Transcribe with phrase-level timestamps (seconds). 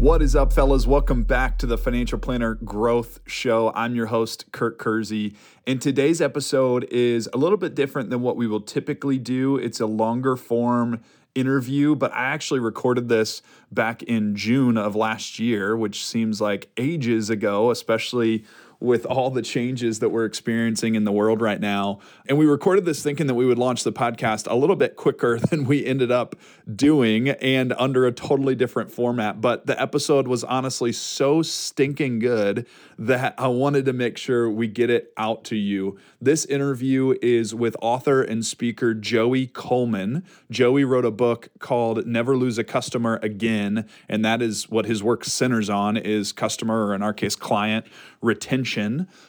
[0.00, 0.86] What is up, fellas?
[0.86, 3.70] Welcome back to the Financial Planner Growth Show.
[3.74, 5.34] I'm your host, Kurt Kersey.
[5.66, 9.58] And today's episode is a little bit different than what we will typically do.
[9.58, 11.02] It's a longer form
[11.34, 16.70] interview, but I actually recorded this back in June of last year, which seems like
[16.78, 18.46] ages ago, especially
[18.80, 22.00] with all the changes that we're experiencing in the world right now.
[22.26, 25.38] And we recorded this thinking that we would launch the podcast a little bit quicker
[25.50, 26.34] than we ended up
[26.74, 29.40] doing and under a totally different format.
[29.40, 32.66] But the episode was honestly so stinking good
[32.98, 35.98] that I wanted to make sure we get it out to you.
[36.20, 40.24] This interview is with author and speaker Joey Coleman.
[40.50, 45.02] Joey wrote a book called Never Lose a Customer Again, and that is what his
[45.02, 47.86] work centers on is customer or in our case client
[48.22, 48.69] retention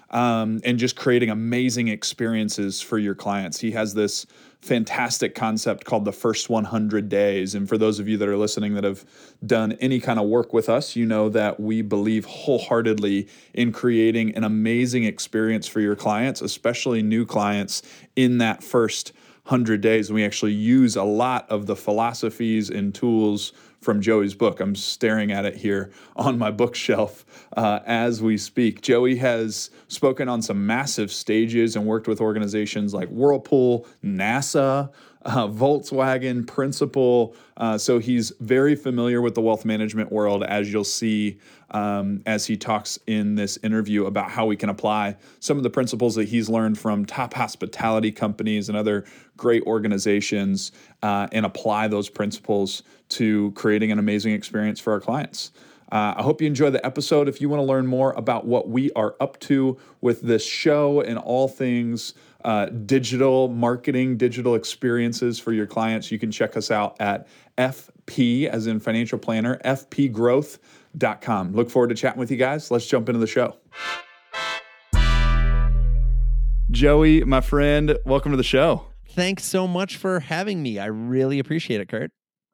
[0.09, 3.59] um, and just creating amazing experiences for your clients.
[3.59, 4.25] He has this
[4.61, 7.55] fantastic concept called the first 100 days.
[7.55, 9.03] And for those of you that are listening that have
[9.45, 14.35] done any kind of work with us, you know that we believe wholeheartedly in creating
[14.35, 17.81] an amazing experience for your clients, especially new clients,
[18.15, 19.13] in that first
[19.45, 20.09] 100 days.
[20.09, 24.59] And we actually use a lot of the philosophies and tools from Joey's book.
[24.59, 27.25] I'm staring at it here on my bookshelf
[27.57, 28.81] uh, as we speak.
[28.81, 34.91] Joey has spoken on some massive stages and worked with organizations like Whirlpool, NASA,
[35.25, 37.35] uh, Volkswagen, Principal.
[37.57, 41.39] Uh, so he's very familiar with the wealth management world, as you'll see
[41.71, 45.69] um, as he talks in this interview about how we can apply some of the
[45.69, 49.05] principles that he's learned from top hospitality companies and other
[49.37, 50.71] great organizations
[51.03, 55.51] uh, and apply those principles to creating an amazing experience for our clients.
[55.91, 57.27] Uh, I hope you enjoy the episode.
[57.27, 61.01] If you want to learn more about what we are up to with this show
[61.01, 66.71] and all things uh, digital marketing, digital experiences for your clients, you can check us
[66.71, 71.53] out at FP, as in financial planner, fpgrowth.com.
[71.53, 72.71] Look forward to chatting with you guys.
[72.71, 73.55] Let's jump into the show.
[76.71, 78.85] Joey, my friend, welcome to the show.
[79.09, 80.79] Thanks so much for having me.
[80.79, 82.11] I really appreciate it, Kurt.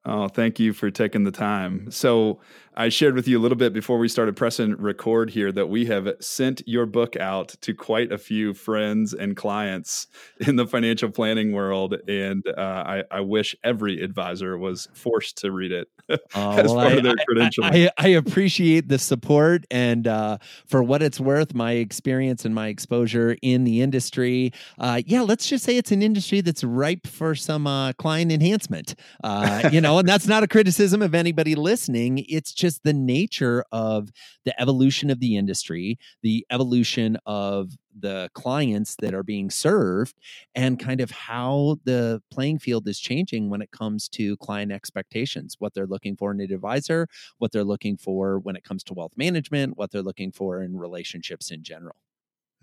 [0.07, 1.91] Oh, thank you for taking the time.
[1.91, 2.39] So,
[2.79, 5.87] I shared with you a little bit before we started pressing record here that we
[5.87, 10.05] have sent your book out to quite a few friends and clients
[10.39, 15.51] in the financial planning world, and uh, I, I, wish every advisor was forced to
[15.51, 17.87] read it uh, as well, part I, of their credentialing.
[17.87, 20.37] I, I, appreciate the support, and uh,
[20.67, 24.53] for what it's worth, my experience and my exposure in the industry.
[24.77, 28.93] Uh, yeah, let's just say it's an industry that's ripe for some uh, client enhancement.
[29.23, 32.25] Uh, you know, and that's not a criticism of anybody listening.
[32.29, 34.09] It's just the nature of
[34.45, 40.15] the evolution of the industry, the evolution of the clients that are being served,
[40.55, 45.55] and kind of how the playing field is changing when it comes to client expectations,
[45.59, 48.93] what they're looking for in an advisor, what they're looking for when it comes to
[48.93, 51.95] wealth management, what they're looking for in relationships in general.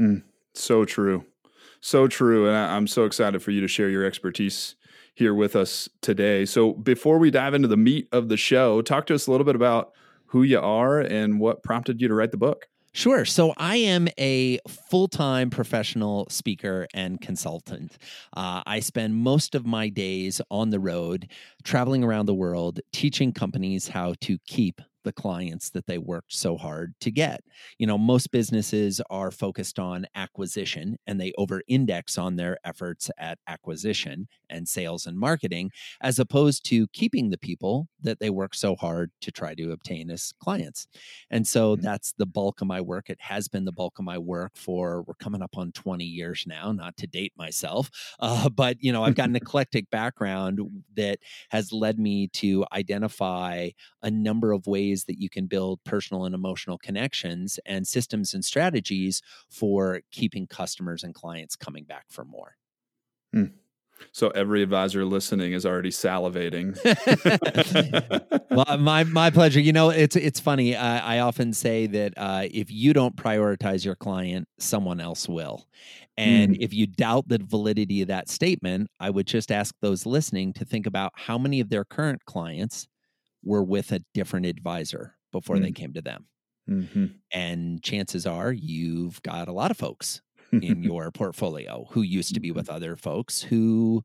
[0.00, 0.22] Mm,
[0.54, 1.24] so true.
[1.80, 2.48] So true.
[2.48, 4.76] And I'm so excited for you to share your expertise
[5.14, 6.44] here with us today.
[6.44, 9.44] So before we dive into the meat of the show, talk to us a little
[9.44, 9.92] bit about
[10.26, 12.68] who you are and what prompted you to write the book.
[12.92, 13.24] Sure.
[13.24, 17.98] So I am a full time professional speaker and consultant.
[18.36, 21.28] Uh, I spend most of my days on the road,
[21.64, 26.56] traveling around the world, teaching companies how to keep the clients that they worked so
[26.56, 27.42] hard to get.
[27.78, 33.10] You know, most businesses are focused on acquisition and they over index on their efforts
[33.18, 35.70] at acquisition and sales and marketing,
[36.00, 40.10] as opposed to keeping the people that they work so hard to try to obtain
[40.10, 40.86] as clients.
[41.30, 41.84] And so mm-hmm.
[41.84, 43.10] that's the bulk of my work.
[43.10, 46.44] It has been the bulk of my work for, we're coming up on 20 years
[46.46, 50.60] now, not to date myself, uh, but, you know, I've got an eclectic background
[50.96, 51.18] that
[51.50, 53.70] has led me to identify
[54.02, 58.34] a number of ways ways that you can build personal and emotional connections and systems
[58.34, 62.56] and strategies for keeping customers and clients coming back for more.
[63.32, 63.46] Hmm.
[64.12, 66.76] So every advisor listening is already salivating.
[68.50, 69.60] well, my my pleasure.
[69.60, 70.76] You know, it's it's funny.
[70.76, 75.66] I, I often say that uh, if you don't prioritize your client, someone else will.
[76.16, 76.58] And mm.
[76.60, 80.64] if you doubt the validity of that statement, I would just ask those listening to
[80.64, 82.88] think about how many of their current clients
[83.44, 86.26] were with a different advisor before mm they came to them.
[86.68, 87.06] Mm-hmm.
[87.32, 92.40] And chances are you've got a lot of folks in your portfolio who used to
[92.40, 92.76] be with mm-hmm.
[92.76, 94.02] other folks who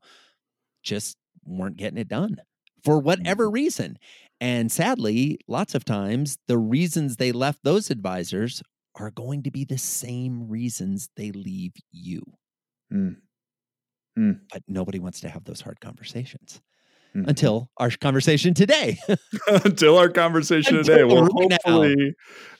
[0.82, 2.36] just weren't getting it done
[2.84, 3.54] for whatever mm-hmm.
[3.54, 3.98] reason.
[4.40, 8.62] And sadly, lots of times the reasons they left those advisors
[8.94, 12.22] are going to be the same reasons they leave you.
[12.92, 13.16] Mm.
[14.18, 14.40] Mm.
[14.52, 16.60] But nobody wants to have those hard conversations.
[17.14, 17.28] Mm-hmm.
[17.28, 18.98] until our conversation today.
[19.64, 21.04] until our conversation until today.
[21.04, 22.12] Well, right hopefully, now.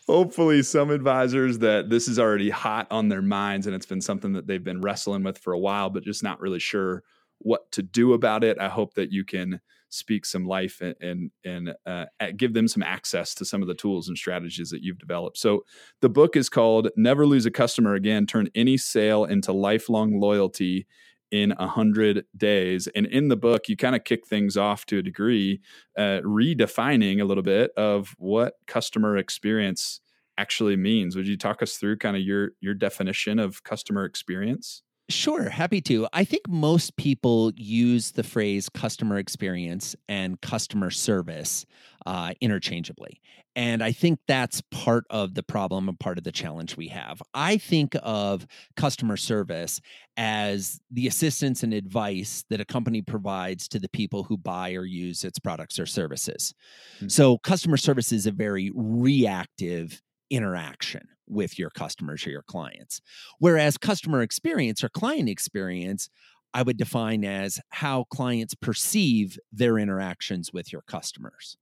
[0.06, 4.32] hopefully, some advisors that this is already hot on their minds and it's been something
[4.34, 7.02] that they've been wrestling with for a while, but just not really sure
[7.38, 8.58] what to do about it.
[8.58, 9.60] I hope that you can
[9.90, 12.06] speak some life and and, and uh,
[12.36, 15.38] give them some access to some of the tools and strategies that you've developed.
[15.38, 15.64] So
[16.00, 20.86] the book is called "Never Lose a Customer Again: Turn Any Sale into Lifelong Loyalty."
[21.30, 22.88] In a hundred days.
[22.94, 25.60] And in the book, you kind of kick things off to a degree,
[25.96, 30.00] uh, redefining a little bit of what customer experience
[30.38, 31.16] actually means.
[31.16, 34.82] Would you talk us through kind of your your definition of customer experience?
[35.10, 36.06] Sure, happy to.
[36.12, 41.66] I think most people use the phrase customer experience and customer service
[42.06, 43.20] uh, interchangeably.
[43.56, 47.20] And I think that's part of the problem and part of the challenge we have.
[47.34, 49.80] I think of customer service
[50.16, 54.84] as the assistance and advice that a company provides to the people who buy or
[54.84, 56.54] use its products or services.
[56.96, 57.08] Mm-hmm.
[57.08, 60.00] So, customer service is a very reactive
[60.30, 63.00] interaction with your customers or your clients.
[63.38, 66.08] Whereas customer experience or client experience,
[66.52, 71.56] I would define as how clients perceive their interactions with your customers.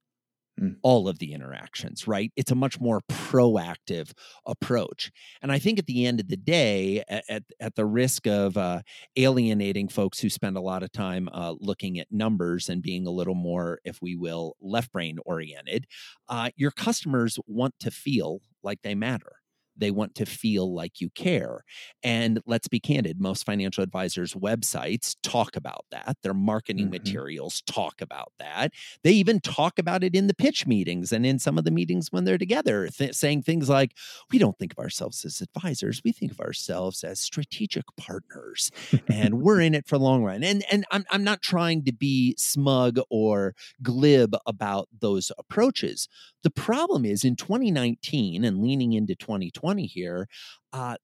[0.58, 0.76] Mm.
[0.82, 2.32] All of the interactions, right?
[2.36, 4.12] It's a much more proactive
[4.44, 5.10] approach.
[5.40, 8.82] And I think at the end of the day, at, at the risk of uh,
[9.16, 13.10] alienating folks who spend a lot of time uh, looking at numbers and being a
[13.10, 15.86] little more, if we will, left brain oriented,
[16.28, 19.37] uh, your customers want to feel like they matter.
[19.78, 21.64] They want to feel like you care.
[22.02, 26.16] And let's be candid, most financial advisors' websites talk about that.
[26.22, 26.92] Their marketing mm-hmm.
[26.92, 28.72] materials talk about that.
[29.02, 32.10] They even talk about it in the pitch meetings and in some of the meetings
[32.10, 33.94] when they're together, th- saying things like,
[34.32, 38.70] We don't think of ourselves as advisors, we think of ourselves as strategic partners,
[39.08, 40.42] and we're in it for the long run.
[40.42, 46.08] And, and I'm, I'm not trying to be smug or glib about those approaches.
[46.42, 50.26] The problem is in 2019 and leaning into 2020 here,
[50.72, 50.96] uh,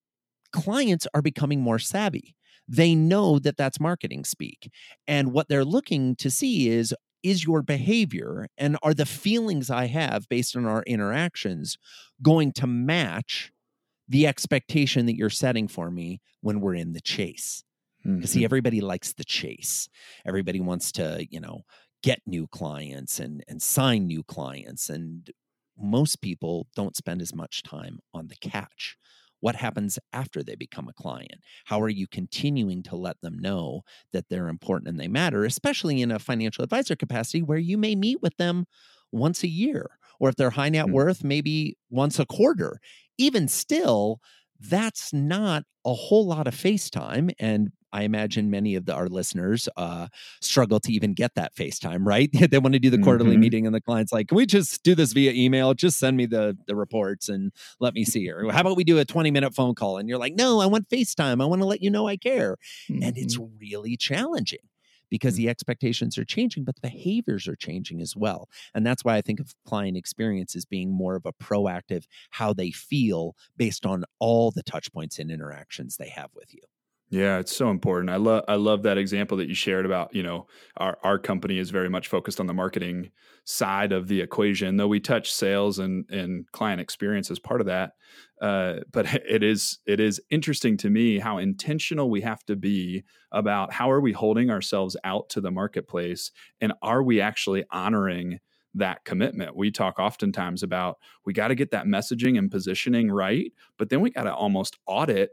[0.53, 2.35] clients are becoming more savvy.
[2.67, 4.71] They know that that's marketing speak.
[5.07, 9.87] And what they're looking to see is is your behavior and are the feelings I
[9.87, 11.79] have based on our interactions
[12.23, 13.51] going to match
[14.07, 17.65] the expectation that you're setting for me when we're in the chase?
[18.03, 18.27] Because mm-hmm.
[18.27, 19.89] see, everybody likes the chase.
[20.27, 21.63] Everybody wants to, you know,
[22.03, 25.31] get new clients and and sign new clients and
[25.79, 28.97] most people don't spend as much time on the catch
[29.41, 33.83] what happens after they become a client how are you continuing to let them know
[34.13, 37.95] that they're important and they matter especially in a financial advisor capacity where you may
[37.95, 38.65] meet with them
[39.13, 40.95] once a year or if they're high net mm-hmm.
[40.95, 42.79] worth maybe once a quarter
[43.19, 44.21] even still
[44.61, 47.33] that's not a whole lot of FaceTime.
[47.39, 50.09] And I imagine many of the, our listeners uh,
[50.41, 52.29] struggle to even get that FaceTime, right?
[52.51, 53.41] they want to do the quarterly mm-hmm.
[53.41, 55.73] meeting, and the client's like, "Can we just do this via email?
[55.75, 58.99] Just send me the the reports and let me see her." How about we do
[58.99, 59.99] a twenty minute phone call?
[59.99, 61.41] And you're like, "No, I want FaceTime.
[61.41, 62.57] I want to let you know I care,"
[62.91, 63.05] mm-hmm.
[63.05, 63.57] and it's mm-hmm.
[63.61, 64.59] really challenging
[65.09, 68.49] because the expectations are changing, but the behaviors are changing as well.
[68.75, 72.53] And that's why I think of client experience as being more of a proactive, how
[72.53, 76.63] they feel based on all the touch points and interactions they have with you.
[77.15, 78.11] Yeah, it's so important.
[78.11, 80.47] I love I love that example that you shared about, you know,
[80.79, 83.11] our our company is very much focused on the marketing
[83.45, 87.67] side of the equation, though we touch sales and and client experience as part of
[87.67, 87.93] that.
[88.41, 93.05] Uh, but it is it is interesting to me how intentional we have to be
[93.33, 98.41] about how are we holding ourselves out to the marketplace and are we actually honoring
[98.77, 99.55] that commitment.
[99.57, 104.01] We talk oftentimes about we got to get that messaging and positioning right, but then
[104.01, 105.31] we got to almost audit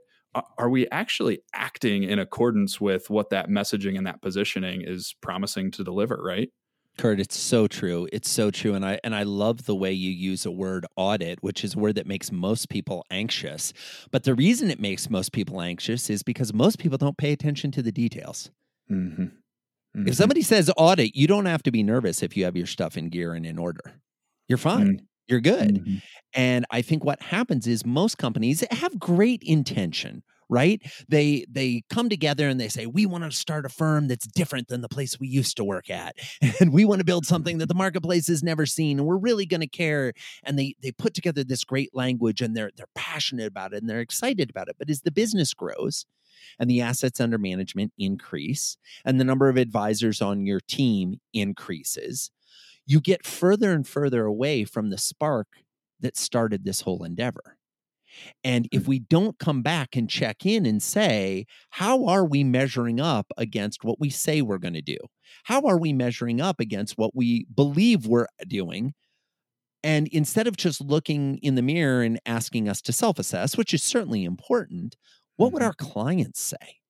[0.58, 5.72] are we actually acting in accordance with what that messaging and that positioning is promising
[5.72, 6.50] to deliver right
[6.98, 8.08] Kurt, it's so true.
[8.12, 11.42] It's so true, and I and I love the way you use a word audit,
[11.42, 13.74] which is a word that makes most people anxious.
[14.12, 17.72] But the reason it makes most people anxious is because most people don't pay attention
[17.72, 18.52] to the details.
[18.92, 19.24] Mm-hmm.
[19.24, 20.08] Mm-hmm.
[20.08, 22.98] If somebody says audit, you don't have to be nervous if you have your stuff
[22.98, 24.02] in gear and in order.
[24.48, 24.88] You're fine.
[24.88, 25.06] Mm-hmm.
[25.32, 25.76] You're good.
[25.76, 25.96] Mm-hmm.
[26.34, 30.82] And I think what happens is most companies have great intention, right?
[31.08, 34.68] They they come together and they say, "We want to start a firm that's different
[34.68, 36.16] than the place we used to work at,
[36.60, 39.46] and we want to build something that the marketplace has never seen, and we're really
[39.46, 43.48] going to care." And they they put together this great language, and they're they're passionate
[43.48, 44.76] about it, and they're excited about it.
[44.78, 46.06] But as the business grows,
[46.60, 52.32] and the assets under management increase, and the number of advisors on your team increases,
[52.92, 55.48] you get further and further away from the spark
[56.00, 57.58] that started this whole endeavor.
[58.44, 63.00] And if we don't come back and check in and say, how are we measuring
[63.00, 64.98] up against what we say we're going to do?
[65.44, 68.94] How are we measuring up against what we believe we're doing?
[69.84, 73.74] And instead of just looking in the mirror and asking us to self assess, which
[73.74, 74.98] is certainly important,
[75.38, 75.70] what would Mhm.
[75.70, 76.81] our clients say?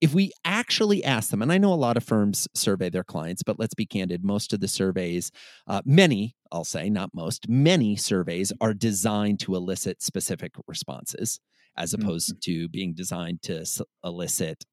[0.00, 3.42] If we actually ask them, and I know a lot of firms survey their clients,
[3.42, 5.30] but let's be candid, most of the surveys,
[5.66, 11.40] uh, many, I'll say, not most, many surveys are designed to elicit specific responses
[11.78, 13.64] as opposed to being designed to
[14.04, 14.64] elicit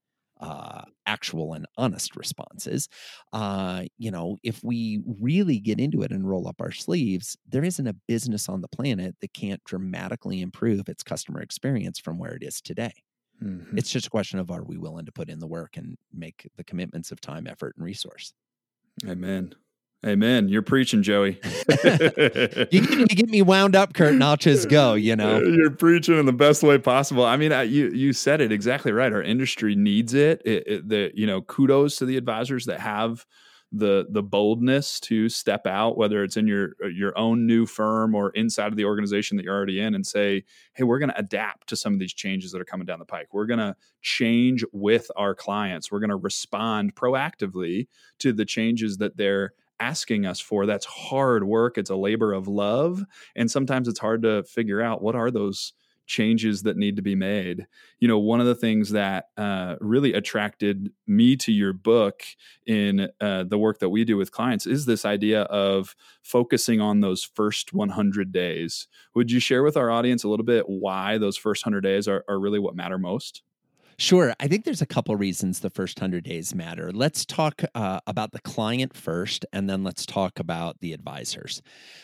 [0.42, 2.89] uh, actual and honest responses.
[3.32, 7.63] Uh, you know, if we really get into it and roll up our sleeves, there
[7.63, 12.34] isn't a business on the planet that can't dramatically improve its customer experience from where
[12.34, 12.94] it is today.
[13.42, 13.78] Mhm.
[13.78, 16.50] It's just a question of are we willing to put in the work and make
[16.58, 18.34] the commitments of time, effort, and resource.
[19.08, 19.56] Amen.
[20.06, 20.50] Amen.
[20.50, 21.40] You're preaching, Joey.
[22.72, 24.94] You get, you get me wound up, Kurt, and I'll just go.
[24.96, 27.24] You know, You're preaching in the best way possible.
[27.25, 29.12] I mean, I, you you said it exactly right.
[29.12, 30.42] Our industry needs it.
[30.46, 33.25] it, it the you know, kudos to the advisors that have
[33.74, 38.13] the the boldness to step out, whether it's in your uh, your own new firm
[38.13, 40.44] or inside of the organization that you're already in, and say,
[40.75, 43.06] "Hey, we're going to adapt to some of these changes that are coming down the
[43.06, 43.34] pike.
[43.34, 45.92] We're going to change with our clients.
[45.92, 47.88] We're going to respond proactively
[48.20, 52.48] to the changes that they're." asking us for that's hard work it's a labor of
[52.48, 53.03] love
[53.36, 55.74] and sometimes it's hard to figure out what are those
[56.05, 57.67] changes that need to be made.
[58.00, 62.24] You know one of the things that uh, really attracted me to your book
[62.65, 67.01] in uh, the work that we do with clients is this idea of focusing on
[67.01, 68.88] those first 100 days.
[69.15, 72.24] Would you share with our audience a little bit why those first 100 days are,
[72.27, 73.41] are really what matter most
[73.98, 74.34] Sure.
[74.40, 76.92] I think there's a couple reasons the first 100 days matter.
[76.92, 81.62] Let's talk uh, about the client first, and then let's talk about the advisors.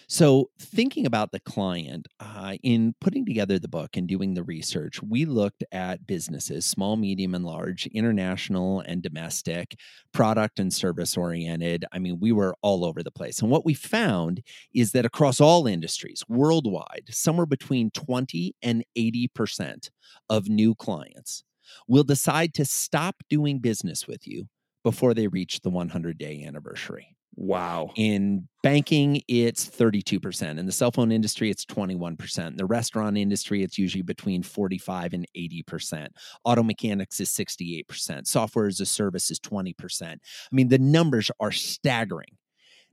[0.08, 5.01] So, thinking about the client, uh, in putting together the book and doing the research,
[5.01, 9.75] we looked at businesses, small, medium, and large, international and domestic,
[10.13, 11.86] product and service oriented.
[11.91, 13.41] I mean, we were all over the place.
[13.41, 14.41] And what we found
[14.74, 19.89] is that across all industries worldwide, somewhere between 20 and 80%
[20.29, 21.43] of new clients
[21.88, 24.47] will decide to stop doing business with you
[24.83, 27.15] before they reach the 100 day anniversary.
[27.35, 30.57] wow In banking, it's 32%.
[30.57, 32.47] In the cell phone industry, it's 21%.
[32.47, 36.07] In the restaurant industry, it's usually between 45 and 80%.
[36.43, 38.27] Auto mechanics is 68%.
[38.27, 40.03] Software as a service is 20%.
[40.03, 40.17] I
[40.51, 42.38] mean, the numbers are staggering.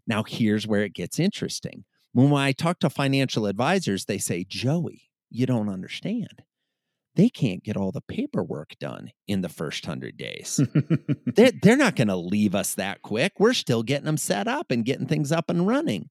[0.06, 1.85] Now, here's where it gets interesting.
[2.12, 6.42] When I talk to financial advisors, they say, Joey, you don't understand
[7.16, 10.61] they can't get all the paperwork done in the first 100 days.
[11.26, 13.32] they're, they're not going to leave us that quick.
[13.38, 16.11] We're still getting them set up and getting things up and running.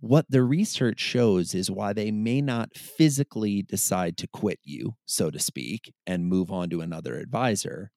[0.00, 5.30] What the research shows is why they may not physically decide to quit you, so
[5.30, 7.92] to speak, and move on to another advisor.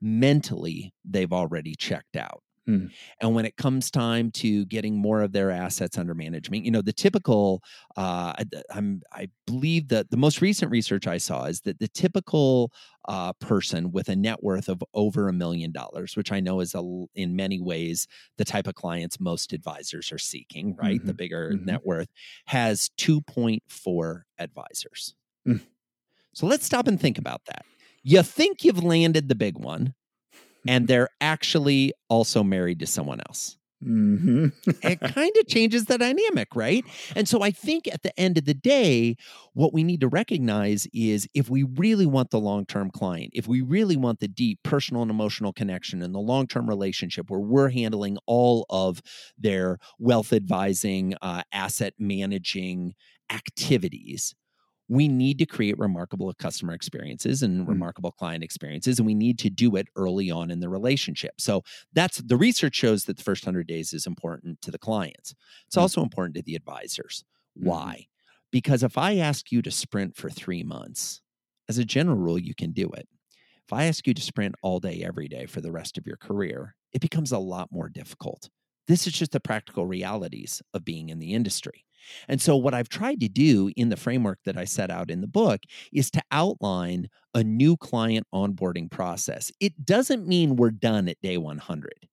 [0.00, 2.42] Mentally, they've already checked out.
[2.66, 2.86] Hmm.
[3.20, 6.82] And when it comes time to getting more of their assets under management, you know,
[6.82, 7.62] the typical,
[7.96, 11.88] uh, I, I'm, I believe that the most recent research I saw is that the
[11.88, 12.72] typical
[13.08, 16.74] uh, person with a net worth of over a million dollars, which I know is
[16.74, 16.82] a,
[17.14, 18.06] in many ways
[18.36, 21.02] the type of clients most advisors are seeking, right?
[21.04, 21.18] The Mhm.
[21.18, 21.64] bigger Mhm.
[21.64, 22.08] net worth
[22.46, 25.14] has 2.4 advisors.
[25.46, 25.60] Mm.
[26.34, 27.64] So let's stop and think about that.
[28.02, 29.94] You think you've landed the big one,
[30.66, 33.56] and they're actually also married to someone else.
[33.84, 34.52] Mhm.
[34.82, 36.86] It kind of changes the dynamic, right?
[37.14, 39.16] And so I think at the end of the day,
[39.52, 43.46] what we need to recognize is if we really want the long term client, if
[43.48, 47.40] we really want the deep personal and emotional connection and the long term relationship where
[47.40, 49.02] we're handling all of
[49.36, 52.94] their wealth advising, uh, asset managing
[53.30, 54.34] activities,
[54.88, 57.68] we need to create remarkable customer experiences and Mm.
[57.68, 61.40] remarkable client experiences and we need to do it early on in the relationship.
[61.40, 61.62] So
[61.92, 65.34] that's the research shows that the first 100 days is important to the clients.
[65.66, 65.82] It's Mm.
[65.82, 67.24] also important to the advisors.
[67.60, 67.70] Mhm.
[67.70, 68.06] why?
[68.52, 71.20] Because if i ask you to sprint for 3 months
[71.68, 73.08] as a general rule you can do it.
[73.66, 76.18] If i ask you to sprint all day every day for the rest of your
[76.18, 78.50] career it becomes a lot more difficult.
[78.88, 81.85] This is just the practical realities of being in the industry
[82.28, 85.20] and so, what I've tried to do in the framework that I set out in
[85.20, 85.60] the book
[85.92, 89.52] is to outline a new client onboarding process.
[89.60, 92.08] It doesn't mean we're done at day 100,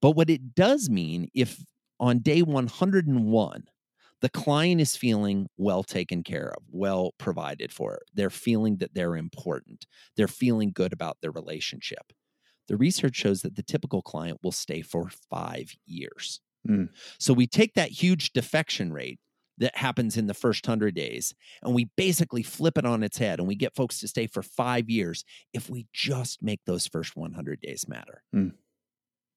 [0.00, 1.62] but what it does mean if
[2.00, 3.64] on day 101,
[4.20, 9.16] the client is feeling well taken care of, well provided for, they're feeling that they're
[9.16, 12.12] important, they're feeling good about their relationship.
[12.66, 16.40] The research shows that the typical client will stay for five years.
[16.66, 16.88] Mm.
[17.18, 19.18] So we take that huge defection rate,
[19.58, 23.38] that happens in the first 100 days and we basically flip it on its head
[23.38, 27.16] and we get folks to stay for 5 years if we just make those first
[27.16, 28.22] 100 days matter.
[28.34, 28.52] Mm.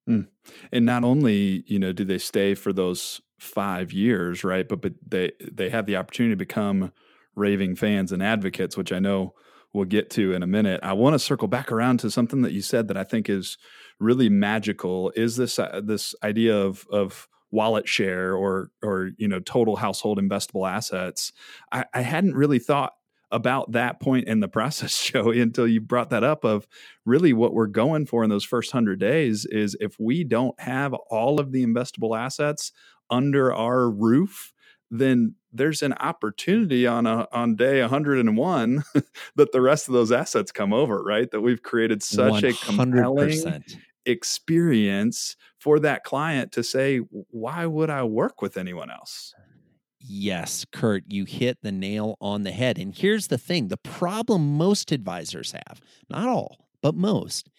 [0.09, 0.27] Mm.
[0.71, 4.67] And not only, you know, do they stay for those 5 years, right?
[4.67, 6.91] But but they they have the opportunity to become
[7.35, 9.33] raving fans and advocates, which I know
[9.73, 10.79] we'll get to in a minute.
[10.83, 13.57] I want to circle back around to something that you said that I think is
[13.99, 19.39] really magical is this uh, this idea of of wallet share or or you know
[19.39, 21.31] total household investable assets.
[21.71, 22.93] I, I hadn't really thought
[23.31, 26.43] about that point in the process, Joey, until you brought that up.
[26.43, 26.67] Of
[27.05, 30.93] really what we're going for in those first hundred days is if we don't have
[31.09, 32.71] all of the investable assets
[33.09, 34.53] under our roof,
[34.89, 38.83] then there's an opportunity on a on day 101
[39.35, 41.29] that the rest of those assets come over, right?
[41.31, 42.49] That we've created such 100%.
[42.49, 43.63] a compelling
[44.05, 49.33] experience for that client to say, why would I work with anyone else?
[49.99, 52.79] Yes, Kurt, you hit the nail on the head.
[52.79, 55.79] And here's the thing the problem most advisors have,
[56.09, 57.49] not all, but most,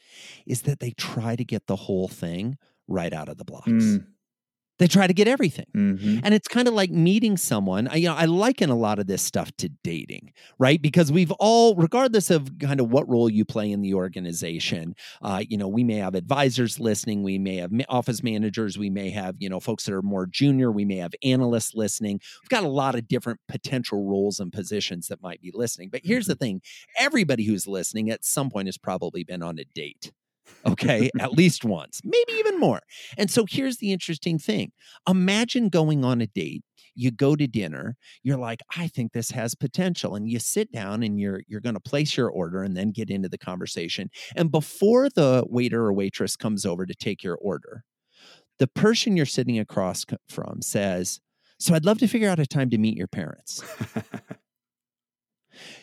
[0.45, 2.59] is that they try to get the whole thing
[2.89, 3.71] right out of the blocks.
[3.71, 4.07] Mm.
[4.83, 5.67] They try to get everything.
[5.77, 6.19] Mm-hmm.
[6.25, 7.87] And it's kind of like meeting someone.
[7.87, 10.83] I, you know, I liken a lot of this stuff to dating, right?
[10.83, 15.41] Because we've all, regardless of kind of what role you play in the organization, uh,
[15.49, 19.37] you know, we may have advisors listening, we may have office managers, we may have,
[19.39, 22.21] you know, folks that are more junior, we may have analysts listening.
[22.43, 25.91] We've got a lot of different potential roles and positions that might be listening.
[25.91, 26.45] But here's the mm-hmm.
[26.45, 26.62] thing
[26.99, 30.11] everybody who's listening at some point has probably been on a date
[30.66, 32.80] okay, at least once, maybe even more.
[33.16, 34.73] And so here's the interesting thing
[35.09, 36.64] imagine going on a date.
[36.94, 40.14] You go to dinner, you're like, I think this has potential.
[40.14, 43.11] And you sit down and you're you're going to place your order and then get
[43.11, 44.11] into the conversation.
[44.37, 47.85] And before the waiter or waitress comes over to take your order,
[48.59, 51.21] the person you're sitting across from says,
[51.59, 53.62] So I'd love to figure out a time to meet your parents.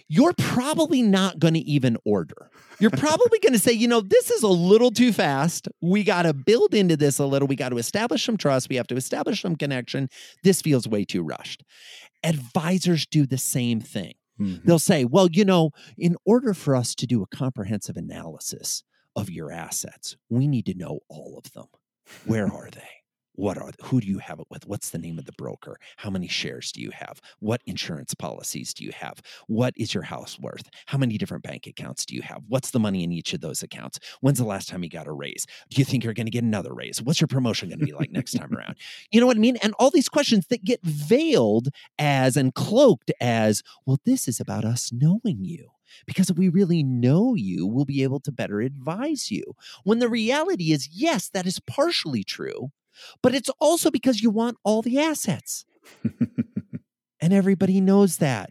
[0.07, 2.49] you're probably not going to even order.
[2.79, 5.67] You're probably going to say, you know, this is a little too fast.
[5.81, 7.47] We got to build into this a little.
[7.47, 8.69] We got to establish some trust.
[8.69, 10.09] We have to establish some connection.
[10.43, 11.63] This feels way too rushed.
[12.23, 14.13] Advisors do the same thing.
[14.39, 14.65] Mm-hmm.
[14.65, 18.83] They'll say, well, you know, in order for us to do a comprehensive analysis
[19.15, 21.65] of your assets, we need to know all of them.
[22.25, 22.98] Where are they?
[23.39, 24.67] What are who do you have it with?
[24.67, 25.79] What's the name of the broker?
[25.95, 27.21] How many shares do you have?
[27.39, 29.21] What insurance policies do you have?
[29.47, 30.69] What is your house worth?
[30.87, 32.43] How many different bank accounts do you have?
[32.49, 33.97] What's the money in each of those accounts?
[34.19, 35.47] When's the last time you got a raise?
[35.69, 37.01] Do you think you're going to get another raise?
[37.01, 38.75] What's your promotion going to be like next time around?
[39.09, 39.55] You know what i mean?
[39.63, 44.65] And all these questions that get veiled as and cloaked as well this is about
[44.65, 45.69] us knowing you
[46.05, 49.43] because if we really know you, we'll be able to better advise you.
[49.83, 52.71] When the reality is, yes, that is partially true,
[53.21, 55.65] but it's also because you want all the assets.
[57.21, 58.49] and everybody knows that.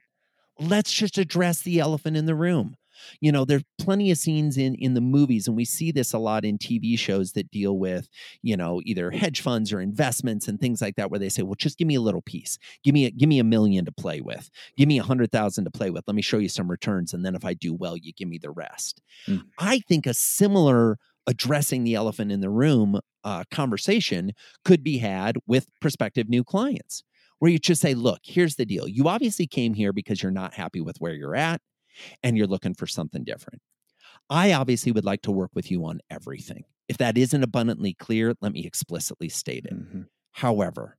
[0.58, 2.76] Let's just address the elephant in the room.
[3.20, 6.18] You know, there's plenty of scenes in in the movies, and we see this a
[6.18, 8.08] lot in TV shows that deal with,
[8.42, 11.54] you know, either hedge funds or investments and things like that, where they say, "Well,
[11.54, 12.58] just give me a little piece.
[12.82, 14.50] Give me a, give me a million to play with.
[14.76, 16.04] Give me a hundred thousand to play with.
[16.06, 18.38] Let me show you some returns, and then if I do well, you give me
[18.38, 19.42] the rest." Mm.
[19.58, 20.98] I think a similar
[21.29, 24.33] addressing the elephant in the room uh, conversation
[24.64, 27.05] could be had with prospective new clients
[27.38, 28.88] where you just say, look, here's the deal.
[28.88, 31.61] You obviously came here because you're not happy with where you're at
[32.23, 33.61] and you're looking for something different.
[34.31, 36.64] I obviously would like to work with you on everything.
[36.88, 39.75] If that isn't abundantly clear, let me explicitly state it.
[39.75, 40.03] Mm-hmm.
[40.33, 40.97] However,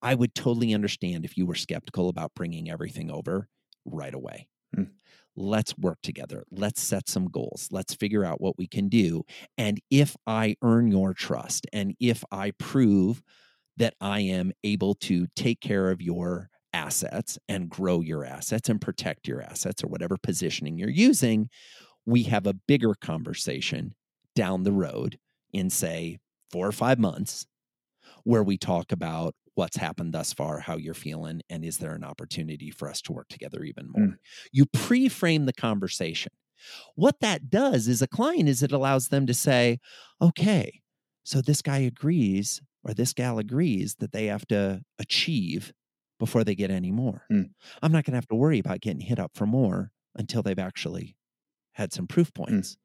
[0.00, 3.48] I would totally understand if you were skeptical about bringing everything over
[3.84, 4.48] right away.
[4.76, 4.90] Mm
[5.38, 6.44] let's work together.
[6.50, 7.68] Let's set some goals.
[7.70, 9.22] Let's figure out what we can do.
[9.56, 13.22] And if I earn your trust and if I prove
[13.76, 18.80] that I am able to take care of your assets and grow your assets and
[18.80, 21.48] protect your assets or whatever positioning you're using,
[22.04, 23.94] we have a bigger conversation
[24.34, 25.18] down the road
[25.52, 26.18] in, say,
[26.50, 27.46] four or five months
[28.24, 32.04] where we talk about what's happened thus far, how you're feeling, and is there an
[32.04, 34.06] opportunity for us to work together even more?
[34.06, 34.14] Mm.
[34.52, 36.30] You pre frame the conversation.
[36.94, 39.80] What that does is a client is it allows them to say,
[40.22, 40.80] okay,
[41.24, 45.72] so this guy agrees or this gal agrees that they have to achieve
[46.20, 47.24] before they get any more.
[47.30, 47.50] Mm.
[47.82, 50.58] I'm not going to have to worry about getting hit up for more until they've
[50.58, 51.16] actually
[51.72, 52.46] had some proof mm.
[52.46, 52.76] points.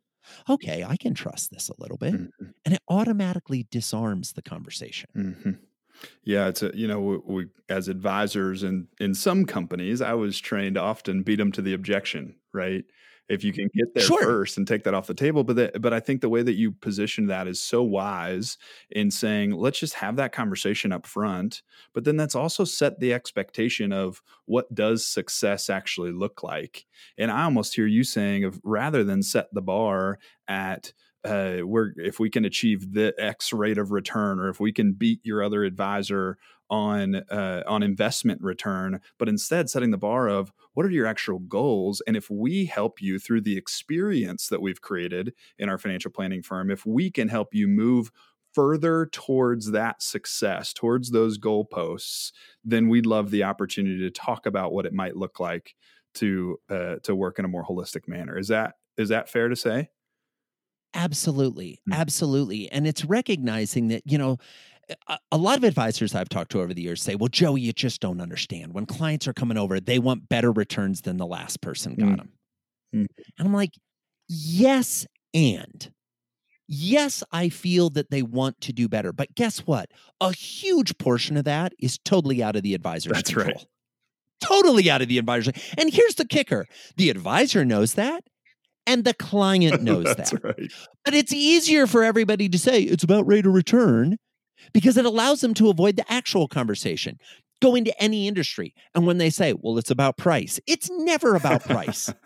[0.50, 0.54] Mm.
[0.56, 2.14] Okay, I can trust this a little bit.
[2.14, 2.46] Mm-hmm.
[2.66, 5.10] And it automatically disarms the conversation.
[5.16, 5.52] Mm-hmm.
[6.24, 10.40] Yeah, it's a you know we, we, as advisors and in some companies, I was
[10.40, 12.86] trained often beat them to the objection, right?
[13.30, 14.22] if you can get there Sure.
[14.22, 15.44] first and take that off the table.
[15.44, 18.58] But but I think the way that you position that is so wise
[18.90, 21.62] in saying let's just have that conversation up front.
[21.94, 26.86] But then that's also set the expectation of what does success actually look like.
[27.18, 30.94] And I almost hear you saying of rather than set the bar at
[31.26, 34.94] uh, we're if we can achieve the X rate of return, or if we can
[34.94, 36.38] beat your other advisor
[36.70, 41.40] on uh, on investment return, but instead setting the bar of what are your actual
[41.40, 46.12] goals, and if we help you through the experience that we've created in our financial
[46.12, 48.12] planning firm, if we can help you move
[48.54, 52.32] further towards that success, towards those goalposts,
[52.64, 55.76] then we'd love the opportunity to talk about what it might look like
[56.16, 58.38] to uh, to work in a more holistic manner.
[58.38, 59.90] Is that is that fair to say?
[60.94, 61.80] Absolutely.
[61.90, 61.96] Mm.
[61.96, 62.72] Absolutely.
[62.72, 64.38] And it's recognizing that, you know,
[65.32, 68.02] a, lot of advisors I've talked to over the years say, well, Joey, you just
[68.02, 68.74] don't understand.
[68.74, 72.18] When clients are coming over, they want better returns than the last person got Mm.
[72.18, 72.30] them.
[72.94, 73.08] Mm.
[73.40, 73.72] And I'm like,
[74.28, 75.92] yes, and.
[76.68, 79.12] Yes, I feel that they want to do better.
[79.14, 79.90] But guess what?
[80.22, 83.56] A huge portion of that is totally out of the advisor's That's control.
[83.56, 83.66] right.
[84.42, 85.52] Totally out of the advisor.
[85.78, 88.24] And here's the kicker the advisor knows that,
[88.86, 90.34] and the client knows that.
[90.44, 90.72] right.
[91.06, 94.18] But it's easier for everybody to say it's about rate of return
[94.74, 97.18] because it allows them to avoid the actual conversation.
[97.62, 98.74] Go into any industry.
[98.94, 102.14] And when they say, well, it's about price, it's never about price.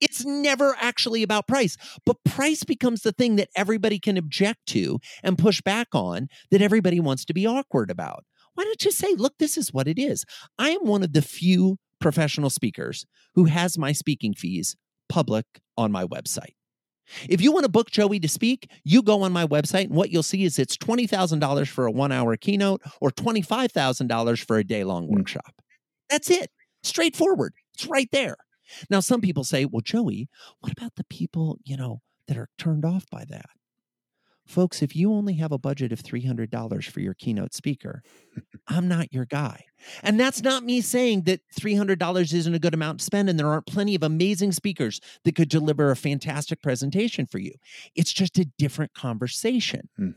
[0.00, 1.76] It's never actually about price.
[2.06, 6.62] But price becomes the thing that everybody can object to and push back on that
[6.62, 8.24] everybody wants to be awkward about.
[8.54, 10.24] Why don't you say, look, this is what it is?
[10.58, 14.76] I am one of the few professional speakers who has my speaking fees
[15.08, 16.54] public on my website.
[17.28, 20.10] If you want to book Joey to speak, you go on my website, and what
[20.10, 24.84] you'll see is it's $20,000 for a one hour keynote or $25,000 for a day
[24.84, 25.16] long Mm.
[25.16, 25.54] workshop.
[26.10, 26.50] That's it.
[26.82, 27.54] Straightforward.
[27.74, 28.36] It's right there.
[28.90, 30.28] Now, some people say, well, Joey,
[30.60, 33.46] what about the people, you know, that are turned off by that?
[34.48, 38.02] Folks, if you only have a budget of $300 for your keynote speaker,
[38.66, 39.66] I'm not your guy.
[40.02, 43.46] And that's not me saying that $300 isn't a good amount to spend and there
[43.46, 47.52] aren't plenty of amazing speakers that could deliver a fantastic presentation for you.
[47.94, 49.90] It's just a different conversation.
[49.98, 50.10] Hmm.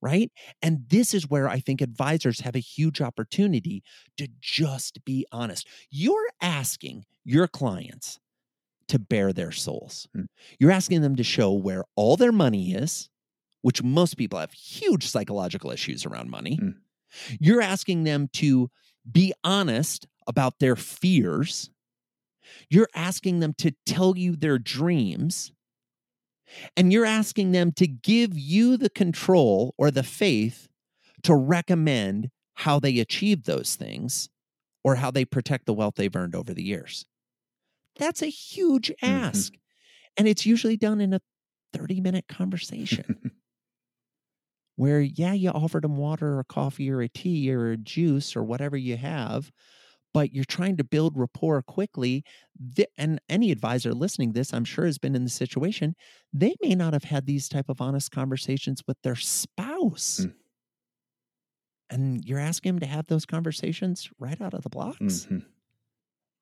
[0.00, 0.32] Right.
[0.62, 3.82] And this is where I think advisors have a huge opportunity
[4.16, 5.68] to just be honest.
[5.90, 8.18] You're asking your clients
[8.88, 10.08] to bare their souls.
[10.14, 10.24] Hmm.
[10.58, 13.10] You're asking them to show where all their money is,
[13.64, 16.56] which most people have huge psychological issues around money.
[16.56, 16.70] Hmm.
[17.40, 18.70] You're asking them to
[19.10, 21.70] be honest about their fears.
[22.68, 25.50] You're asking them to tell you their dreams.
[26.76, 30.68] And you're asking them to give you the control or the faith
[31.22, 34.28] to recommend how they achieve those things
[34.84, 37.06] or how they protect the wealth they've earned over the years.
[37.96, 39.24] That's a huge Mhm.
[39.30, 39.54] ask.
[40.18, 41.20] And it's usually done in a
[41.72, 43.32] 30 minute conversation
[44.76, 48.44] where, yeah, you offered them water or coffee or a tea or a juice or
[48.44, 49.50] whatever you have,
[50.14, 52.24] but you're trying to build rapport quickly.
[52.98, 55.94] And any advisor listening to this, I'm sure, has been in the situation.
[56.32, 60.26] They may not have had these type of honest conversations with their spouse.
[60.26, 60.34] Mm.
[61.90, 65.28] And you're asking them to have those conversations right out of the blocks.
[65.28, 65.53] Mhm.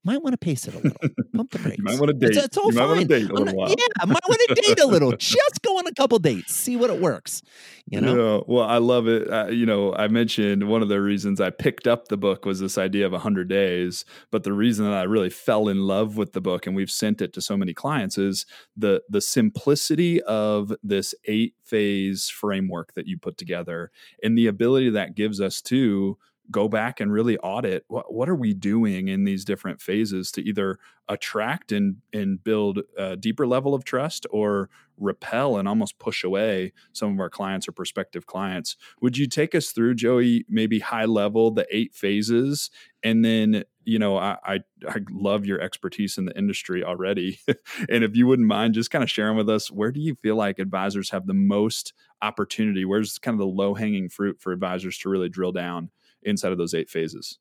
[0.05, 0.99] Might want to pace it a little.
[1.37, 1.79] Pump the brakes.
[1.79, 2.37] You might want to date.
[2.37, 3.21] it's all you might want to fine.
[3.21, 3.69] date a I'm little not- while.
[3.71, 5.13] yeah, I might want to date a little.
[5.17, 7.41] Just go on a couple dates, see what it works.
[7.87, 9.31] You know, No, well, I love it.
[9.31, 12.59] Uh, you know, I mentioned one of the reasons I picked up the book was
[12.59, 14.05] this idea of 100 days.
[14.33, 17.23] But the reason that I really fell in love with the book, and we've sent
[17.23, 18.45] it to so many clients, is
[18.77, 23.91] the the simplicity of this eight phase framework that you put together,
[24.23, 26.19] and the ability that gives us to
[26.51, 30.43] go back and really audit what what are we doing in these different phases to
[30.43, 30.79] either
[31.09, 34.69] attract and and build a deeper level of trust or
[35.03, 38.77] repel and almost push away some of our clients or prospective clients.
[39.01, 42.71] Would you take us through, Joey, maybe high level, the eight phases?
[43.03, 47.41] And then, you know, I, I, I love your expertise in the industry already.
[47.89, 50.37] and if you wouldn't mind just kind of sharing with us, where do you feel
[50.37, 52.85] like advisors have the most opportunity?
[52.85, 55.91] Where's kind of the low hanging fruit for advisors to really drill down
[56.25, 57.39] inside of those eight phases?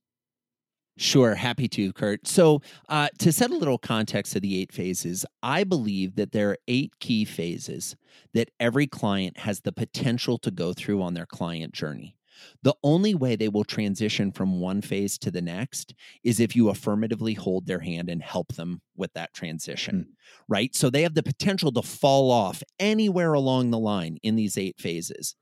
[0.97, 2.27] Sure, happy to, Kurt.
[2.27, 6.51] So, uh, to set a little context of the eight phases, I believe that there
[6.51, 7.95] are eight key phases
[8.33, 12.17] that every client has the potential to go through on their client journey.
[12.63, 16.69] The only way they will transition from one phase to the next is if you
[16.69, 20.13] affirmatively hold their hand and help them with that transition,
[20.47, 20.75] right?
[20.75, 24.79] So they have the potential to fall off anywhere along the line in these eight
[24.79, 25.35] phases.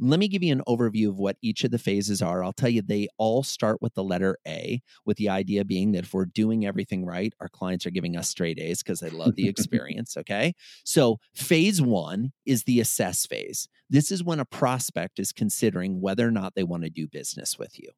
[0.00, 2.44] Let me give you an overview of what each of the phases are.
[2.44, 6.04] I'll tell you they all start with the letter A, with the idea being that
[6.04, 9.34] if we're doing everything right, our clients are giving us straight A's because they love
[9.34, 10.16] the experience.
[10.16, 10.54] okay.
[10.84, 13.68] So, phase one is the assess phase.
[13.90, 17.58] This is when a prospect is considering whether or not they want to do business
[17.58, 17.90] with you.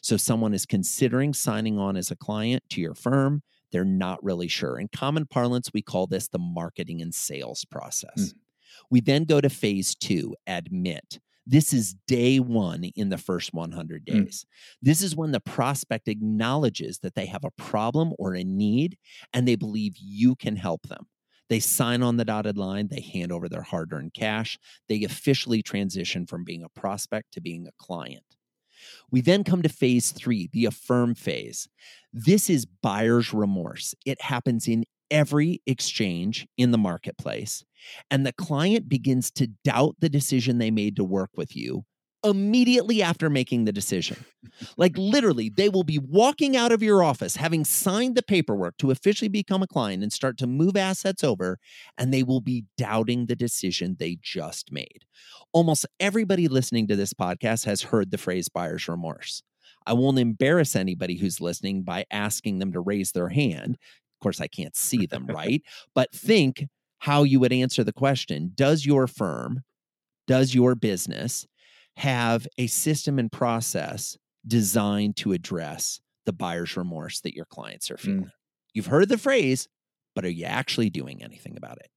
[0.00, 3.42] So, someone is considering signing on as a client to your firm.
[3.72, 4.78] They're not really sure.
[4.78, 8.16] In common parlance, we call this the marketing and sales process.
[8.16, 8.32] Mm.
[8.90, 11.18] We then go to phase two, admit.
[11.50, 14.14] This is day one in the first 100 hmm.
[14.14, 14.44] days.
[14.44, 14.78] Mm.
[14.82, 18.98] This is when the prospect acknowledges that they have a problem or a need
[19.32, 21.06] and they believe you can help them.
[21.48, 25.62] They sign on the dotted line, they hand over their hard earned cash, they officially
[25.62, 28.36] transition from being a prospect to being a client.
[29.10, 31.66] We then come to phase three, the affirm phase.
[32.12, 33.94] This is buyer's remorse.
[34.04, 37.64] It happens in every exchange in the marketplace,
[38.10, 41.84] and the client begins to doubt the decision they made to work with you
[42.24, 44.24] immediately after making the decision.
[44.76, 48.90] like literally, they will be walking out of your office having signed the paperwork to
[48.90, 51.58] officially become a client and start to move assets over,
[51.96, 55.04] and they will be doubting the decision they just made.
[55.52, 59.42] Almost everybody listening to this podcast has heard the phrase buyer's remorse.
[59.86, 63.78] I won't embarrass anybody who's listening by asking them to raise their hand
[64.18, 65.62] of course, I can't see them, right?
[65.94, 66.64] but think
[66.98, 69.62] how you would answer the question Does your firm,
[70.26, 71.46] does your business
[71.96, 77.96] have a system and process designed to address the buyer's remorse that your clients are
[77.96, 78.24] feeling?
[78.24, 78.32] Mm.
[78.74, 79.68] You've heard the phrase,
[80.14, 81.88] but are you actually doing anything about it?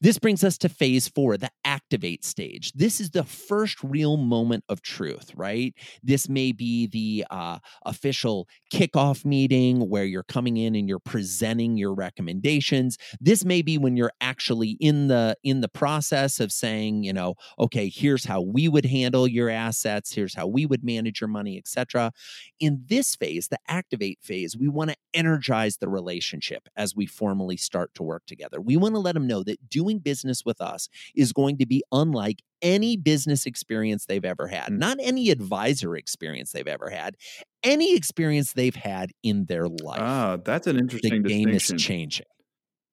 [0.00, 2.72] This brings us to phase four, the activate stage.
[2.72, 5.74] This is the first real moment of truth, right?
[6.02, 11.76] This may be the uh, official kickoff meeting where you're coming in and you're presenting
[11.76, 12.96] your recommendations.
[13.20, 17.34] This may be when you're actually in the in the process of saying, you know,
[17.58, 21.58] okay, here's how we would handle your assets, here's how we would manage your money,
[21.58, 22.12] etc.
[22.58, 27.56] In this phase, the activate phase, we want to energize the relationship as we formally
[27.56, 28.60] start to work together.
[28.60, 31.82] We want to let them know that doing business with us is going to be
[31.92, 34.78] unlike any business experience they've ever had, mm.
[34.78, 37.16] not any advisor experience they've ever had,
[37.62, 40.00] any experience they've had in their life.
[40.00, 42.26] Ah, that's an interesting the game is changing.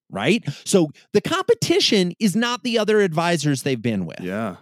[0.09, 0.43] Right?
[0.63, 4.21] So the competition is not the other advisors they've been with.
[4.21, 4.55] Yeah.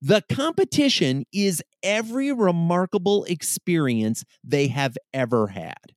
[0.00, 5.92] The competition is every remarkable experience they have ever had.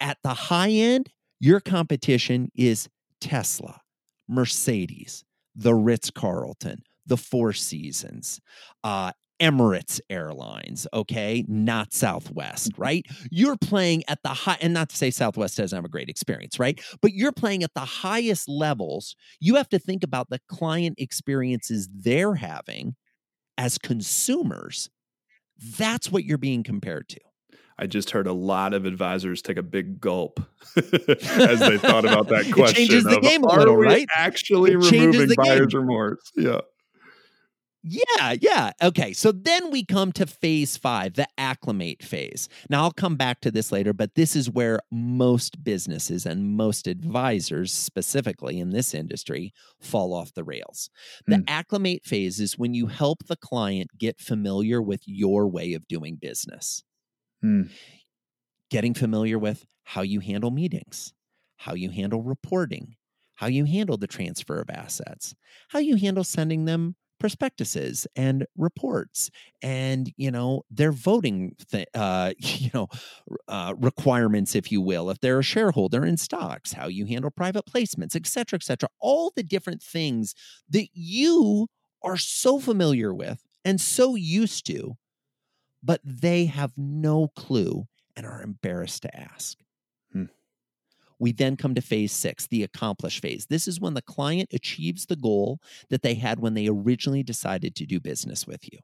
[0.00, 2.88] At the high end, your competition is
[3.20, 3.80] Tesla,
[4.28, 8.40] Mercedes, the Ritz Carlton, the Four Seasons,
[8.84, 12.82] uh, Emirates Airlines, okay, not Southwest, mm-hmm.
[12.82, 13.06] right?
[13.30, 16.58] You're playing at the high, and not to say Southwest doesn't have a great experience,
[16.58, 16.80] right?
[17.02, 19.14] But you're playing at the highest levels.
[19.40, 22.96] You have to think about the client experiences they're having
[23.58, 24.90] as consumers.
[25.78, 27.20] That's what you're being compared to.
[27.78, 30.40] I just heard a lot of advisors take a big gulp
[30.76, 32.84] as they thought about that question.
[32.84, 34.06] it changes the of, game a little, right?
[34.14, 35.80] Actually, it removing buyer's game.
[35.80, 36.32] remorse.
[36.34, 36.60] Yeah.
[37.88, 38.72] Yeah, yeah.
[38.82, 39.12] Okay.
[39.12, 42.48] So then we come to phase five, the acclimate phase.
[42.68, 46.88] Now, I'll come back to this later, but this is where most businesses and most
[46.88, 50.90] advisors, specifically in this industry, fall off the rails.
[51.28, 51.44] The mm.
[51.46, 56.16] acclimate phase is when you help the client get familiar with your way of doing
[56.20, 56.82] business.
[57.46, 57.70] Mm.
[58.70, 61.12] Getting familiar with how you handle meetings,
[61.58, 62.96] how you handle reporting,
[63.36, 65.34] how you handle the transfer of assets,
[65.68, 69.30] how you handle sending them prospectuses and reports
[69.62, 72.88] and you know their voting th- uh, you know
[73.48, 77.64] uh, requirements if you will if they're a shareholder in stocks how you handle private
[77.64, 80.34] placements etc cetera et cetera all the different things
[80.68, 81.66] that you
[82.02, 84.96] are so familiar with and so used to
[85.86, 89.56] but they have no clue and are embarrassed to ask.
[90.12, 90.24] Hmm.
[91.20, 93.46] We then come to phase six, the accomplish phase.
[93.46, 97.76] This is when the client achieves the goal that they had when they originally decided
[97.76, 98.80] to do business with you.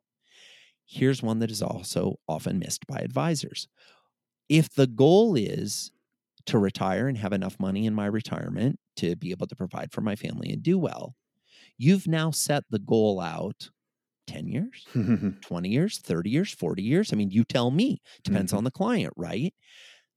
[0.87, 3.67] Here's one that is also often missed by advisors.
[4.49, 5.91] If the goal is
[6.47, 10.03] to retire and have enough money in my retirement to be able to provide for
[10.03, 11.17] my family and do well,
[11.79, 13.71] you've now set the goal out
[14.27, 14.87] 10 years,
[15.41, 17.13] 20 years, 30 years, 40 years.
[17.13, 18.59] I mean, you tell me, depends mm-hmm.
[18.59, 19.55] on the client, right?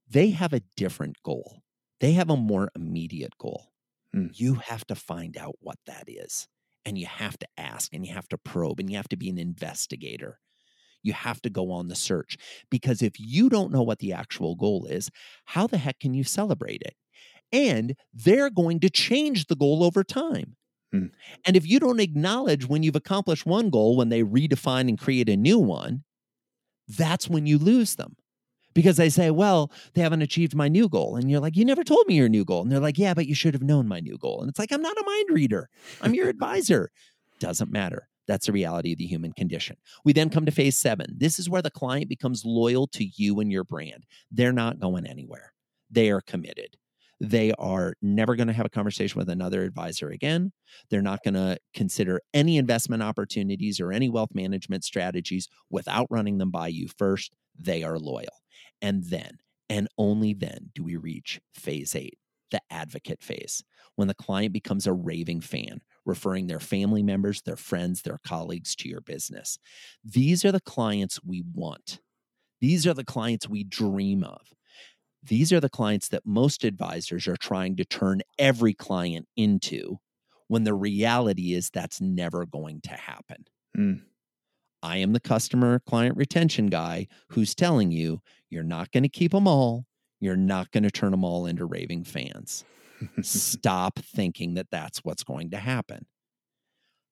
[0.08, 1.62] They have a different goal.
[2.00, 3.72] They have a more immediate goal.
[4.14, 4.30] Mm.
[4.34, 6.48] You have to find out what that is.
[6.84, 9.28] And you have to ask and you have to probe and you have to be
[9.28, 10.38] an investigator.
[11.02, 12.36] You have to go on the search
[12.70, 15.10] because if you don't know what the actual goal is,
[15.46, 16.94] how the heck can you celebrate it?
[17.52, 20.56] And they're going to change the goal over time.
[20.92, 21.06] Hmm.
[21.44, 25.28] And if you don't acknowledge when you've accomplished one goal, when they redefine and create
[25.28, 26.04] a new one,
[26.88, 28.16] that's when you lose them.
[28.74, 31.16] Because they say, well, they haven't achieved my new goal.
[31.16, 32.60] And you're like, you never told me your new goal.
[32.60, 34.40] And they're like, yeah, but you should have known my new goal.
[34.40, 35.70] And it's like, I'm not a mind reader,
[36.02, 36.90] I'm your advisor.
[37.40, 38.08] Doesn't matter.
[38.26, 39.76] That's the reality of the human condition.
[40.04, 41.14] We then come to phase seven.
[41.16, 44.04] This is where the client becomes loyal to you and your brand.
[44.30, 45.52] They're not going anywhere,
[45.90, 46.76] they are committed.
[47.20, 50.52] They are never going to have a conversation with another advisor again.
[50.90, 56.38] They're not going to consider any investment opportunities or any wealth management strategies without running
[56.38, 57.32] them by you first.
[57.58, 58.42] They are loyal.
[58.82, 59.38] And then,
[59.70, 62.18] and only then, do we reach phase eight,
[62.50, 67.56] the advocate phase, when the client becomes a raving fan, referring their family members, their
[67.56, 69.58] friends, their colleagues to your business.
[70.04, 72.00] These are the clients we want.
[72.60, 74.52] These are the clients we dream of.
[75.28, 79.98] These are the clients that most advisors are trying to turn every client into
[80.48, 83.44] when the reality is that's never going to happen.
[83.76, 84.02] Mm.
[84.82, 89.32] I am the customer client retention guy who's telling you you're not going to keep
[89.32, 89.86] them all.
[90.20, 92.64] You're not going to turn them all into raving fans.
[93.22, 96.06] Stop thinking that that's what's going to happen.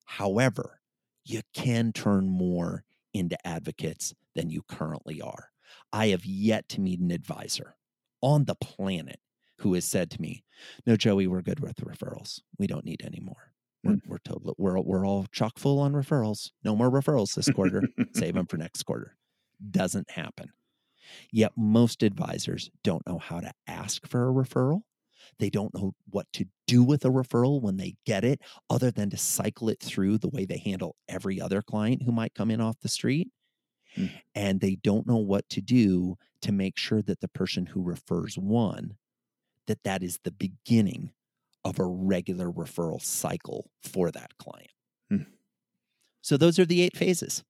[0.05, 0.79] However,
[1.25, 5.49] you can turn more into advocates than you currently are.
[5.91, 7.74] I have yet to meet an advisor
[8.25, 9.19] on the planet
[9.59, 10.43] who has said to me,
[10.85, 12.41] "No, Joey, we're good with referrals.
[12.57, 13.53] We don't need any more.
[13.83, 14.01] We're mm.
[14.07, 16.49] we're totally we're we're all chock full on referrals.
[16.63, 17.83] No more referrals this quarter.
[18.13, 19.15] Save them for next quarter."
[19.71, 20.49] Doesn't happen.
[21.31, 24.81] Yet most advisors don't know how to ask for a referral.
[25.37, 29.11] They don't know what to do with a referral when they get it, other than
[29.11, 32.59] to cycle it through the way they handle every other client who might come in
[32.59, 33.29] off the street.
[33.95, 34.11] Mm.
[34.33, 38.37] And they don't know what to do to make sure that the person who refers
[38.37, 38.97] one,
[39.65, 41.11] that that is the beginning
[41.63, 44.69] of a regular referral cycle for that client.
[45.11, 45.25] Mm.
[46.21, 47.43] So those are the eight phases.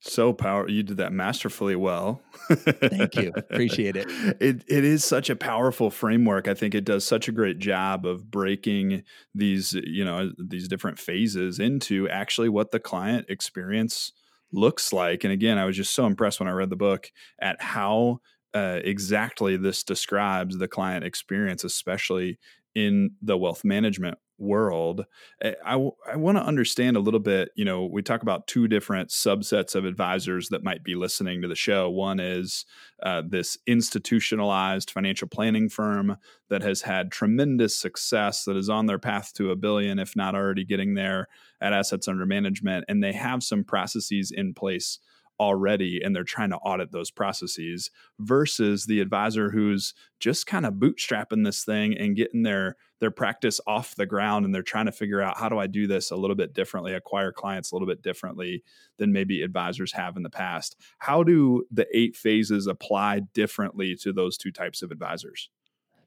[0.00, 2.20] So power you did that masterfully well.
[2.50, 3.32] Thank you.
[3.34, 4.06] Appreciate it.
[4.40, 6.46] It it is such a powerful framework.
[6.46, 10.98] I think it does such a great job of breaking these, you know, these different
[10.98, 14.12] phases into actually what the client experience
[14.52, 15.24] looks like.
[15.24, 17.10] And again, I was just so impressed when I read the book
[17.40, 18.20] at how
[18.54, 22.38] uh, exactly this describes the client experience, especially
[22.74, 25.06] in the wealth management world.
[25.40, 25.74] Eh, I,
[26.10, 27.50] I want to understand a little bit.
[27.54, 31.48] You know, we talk about two different subsets of advisors that might be listening to
[31.48, 31.88] the show.
[31.88, 32.66] One is
[33.02, 36.16] uh, this institutionalized financial planning firm
[36.50, 40.34] that has had tremendous success, that is on their path to a billion, if not
[40.34, 41.28] already getting there
[41.60, 42.84] at assets under management.
[42.88, 44.98] And they have some processes in place
[45.42, 50.74] already and they're trying to audit those processes versus the advisor who's just kind of
[50.74, 54.92] bootstrapping this thing and getting their their practice off the ground and they're trying to
[54.92, 57.88] figure out how do I do this a little bit differently acquire clients a little
[57.88, 58.62] bit differently
[58.98, 64.12] than maybe advisors have in the past how do the eight phases apply differently to
[64.12, 65.50] those two types of advisors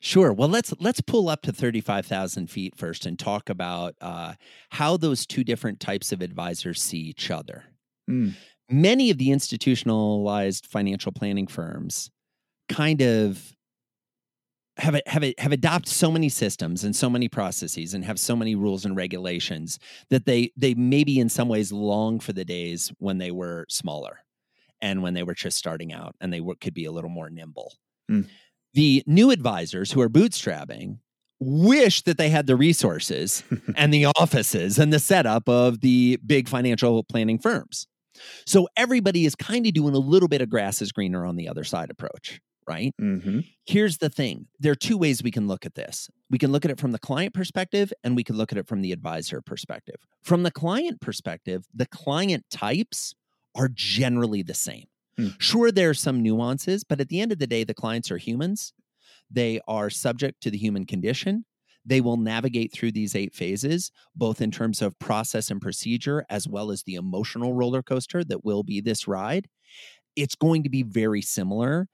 [0.02, 0.32] Sure.
[0.34, 4.34] Well, let's let's pull up to thirty five thousand feet first and talk about uh,
[4.70, 7.64] how those two different types of advisors see each other.
[8.08, 8.36] Mm
[8.70, 12.10] many of the institutionalized financial planning firms
[12.70, 13.56] kind of
[14.78, 18.56] have have have adopted so many systems and so many processes and have so many
[18.56, 23.18] rules and regulations that they they maybe in some ways long for the days when
[23.18, 24.20] they were smaller
[24.82, 27.30] and when they were just starting out and they were, could be a little more
[27.30, 27.74] nimble.
[28.12, 28.28] Mm.
[28.74, 31.00] The new advisors who are bootstrapping
[31.40, 33.44] wish that they had the resources
[33.76, 37.88] and the offices and the setup of the big financial planning firms.
[38.46, 41.48] So everybody is kind of doing a little bit of grass is greener on the
[41.48, 42.94] other side approach, right?
[43.02, 43.42] Mm-hmm.
[43.66, 46.10] Here's the thing there are two ways we can look at this.
[46.30, 48.68] We can look at it from the client perspective and we can look at it
[48.68, 49.98] from the advisor perspective.
[50.24, 53.14] From the client perspective, the client types
[53.56, 54.86] are generally the same.
[55.18, 55.30] Hmm.
[55.40, 58.18] Sure, there are some nuances, but at the end of the day, the clients are
[58.18, 58.74] humans.
[59.32, 61.46] They are subject to the human condition.
[61.86, 66.48] They will navigate through these eight phases, both in terms of process and procedure, as
[66.48, 69.48] well as the emotional roller coaster that will be this ride.
[70.16, 71.88] It's going to be very similar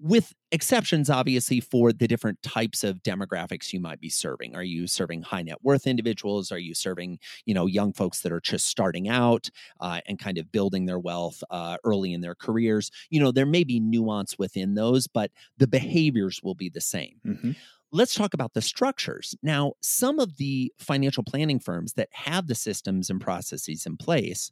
[0.00, 4.54] with exceptions obviously for the different types of demographics you might be serving.
[4.54, 6.52] Are you serving high net worth individuals?
[6.52, 10.38] Are you serving you know young folks that are just starting out uh, and kind
[10.38, 12.90] of building their wealth uh, early in their careers?
[13.10, 17.20] You know there may be nuance within those but the behaviors will be the same.
[17.26, 17.52] Mm-hmm
[17.92, 19.34] let's talk about the structures.
[19.42, 24.50] Now, some of the financial planning firms that have the systems and processes in place,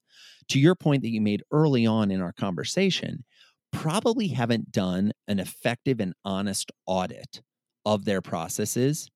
[0.49, 3.25] to your point that you made early on in our conversation,
[3.73, 7.43] probably haven't done an effective and honest audit
[7.85, 9.11] of their processes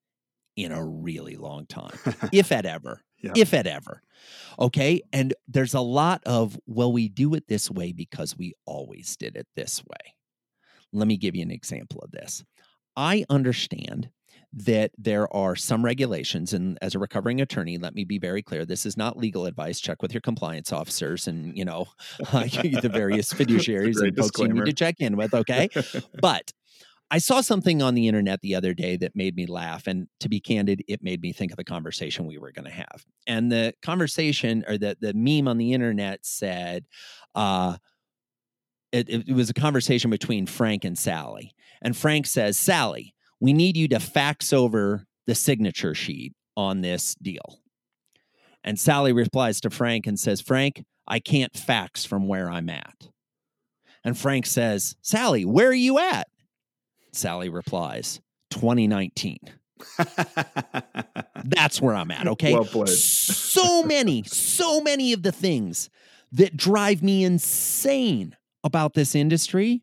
[0.57, 1.99] in a really long time,
[2.33, 3.01] if at ever.
[3.23, 3.33] Yeah.
[3.37, 4.01] if at ever.
[4.59, 5.03] Okay.
[5.13, 9.37] And there's a lot of, well, we do it this way because we always did
[9.37, 10.15] it this way.
[10.95, 12.43] Let me give you an example of this.
[12.97, 14.11] I understand
[14.53, 18.65] that there are some regulations, and as a recovering attorney, let me be very clear:
[18.65, 19.81] this is not legal advice.
[19.81, 21.87] Check with your compliance officers, and you know
[22.19, 25.35] the various fiduciaries and folks you need to check in with.
[25.35, 25.69] Okay,
[26.21, 26.53] but
[27.13, 29.87] I saw something on the internet the other day that made me laugh.
[29.87, 32.71] And to be candid, it made me think of the conversation we were going to
[32.71, 33.05] have.
[33.27, 36.85] And the conversation or the, the meme on the internet said,
[37.35, 37.79] uh,
[38.93, 41.55] it, it, was a conversation between Frank and Sally.
[41.83, 47.15] And Frank says, Sally, we need you to fax over the signature sheet on this
[47.15, 47.61] deal.
[48.65, 53.09] And Sally replies to Frank and says, Frank, I can't fax from where I'm at.
[54.05, 56.29] And Frank says, Sally, where are you at?
[57.13, 58.21] Sally replies,
[58.51, 59.39] 2019.
[61.45, 62.29] That's where I'm at.
[62.29, 62.53] Okay.
[62.53, 65.91] Well so many, so many of the things
[66.33, 69.83] that drive me insane about this industry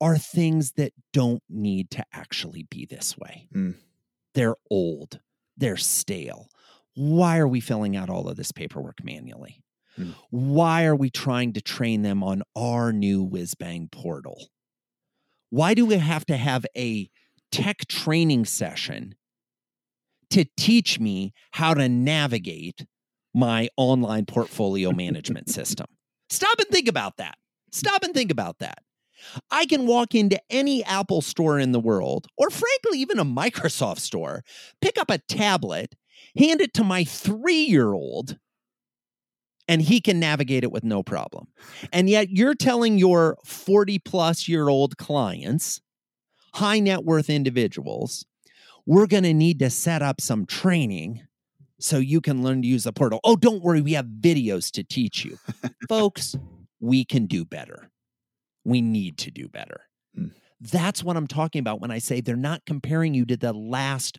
[0.00, 3.48] are things that don't need to actually be this way.
[3.54, 3.74] Mm.
[4.34, 5.20] They're old,
[5.56, 6.48] they're stale.
[6.94, 9.62] Why are we filling out all of this paperwork manually?
[9.98, 10.14] Mm.
[10.30, 14.48] Why are we trying to train them on our new Whizbang portal?
[15.50, 17.08] Why do we have to have a
[17.50, 19.14] tech training session
[20.30, 22.84] to teach me how to navigate
[23.34, 25.86] my online portfolio management system?
[26.30, 27.38] Stop and think about that.
[27.70, 28.82] Stop and think about that.
[29.50, 33.98] I can walk into any Apple store in the world, or frankly, even a Microsoft
[33.98, 34.44] store,
[34.80, 35.94] pick up a tablet,
[36.36, 38.38] hand it to my three year old,
[39.66, 41.48] and he can navigate it with no problem.
[41.92, 45.80] And yet you're telling your 40 plus year old clients,
[46.54, 48.24] high net worth individuals,
[48.86, 51.22] we're going to need to set up some training
[51.80, 53.20] so you can learn to use the portal.
[53.22, 55.38] Oh, don't worry, we have videos to teach you.
[55.88, 56.34] Folks,
[56.80, 57.90] we can do better.
[58.64, 59.82] We need to do better.
[60.14, 60.28] Hmm.
[60.60, 64.18] That's what I'm talking about when I say they're not comparing you to the last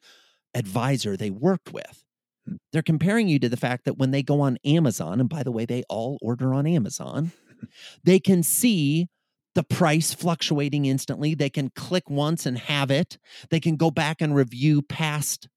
[0.53, 2.03] advisor they worked with.
[2.47, 2.55] Hmm.
[2.72, 5.51] They're comparing you to the fact that when they go on Amazon, and by the
[5.51, 7.32] way, they all order on Amazon,
[8.03, 9.07] they can see
[9.55, 11.36] the price fluctuating instantly.
[11.36, 13.18] They can click once and have it.
[13.49, 15.47] They can go back and review past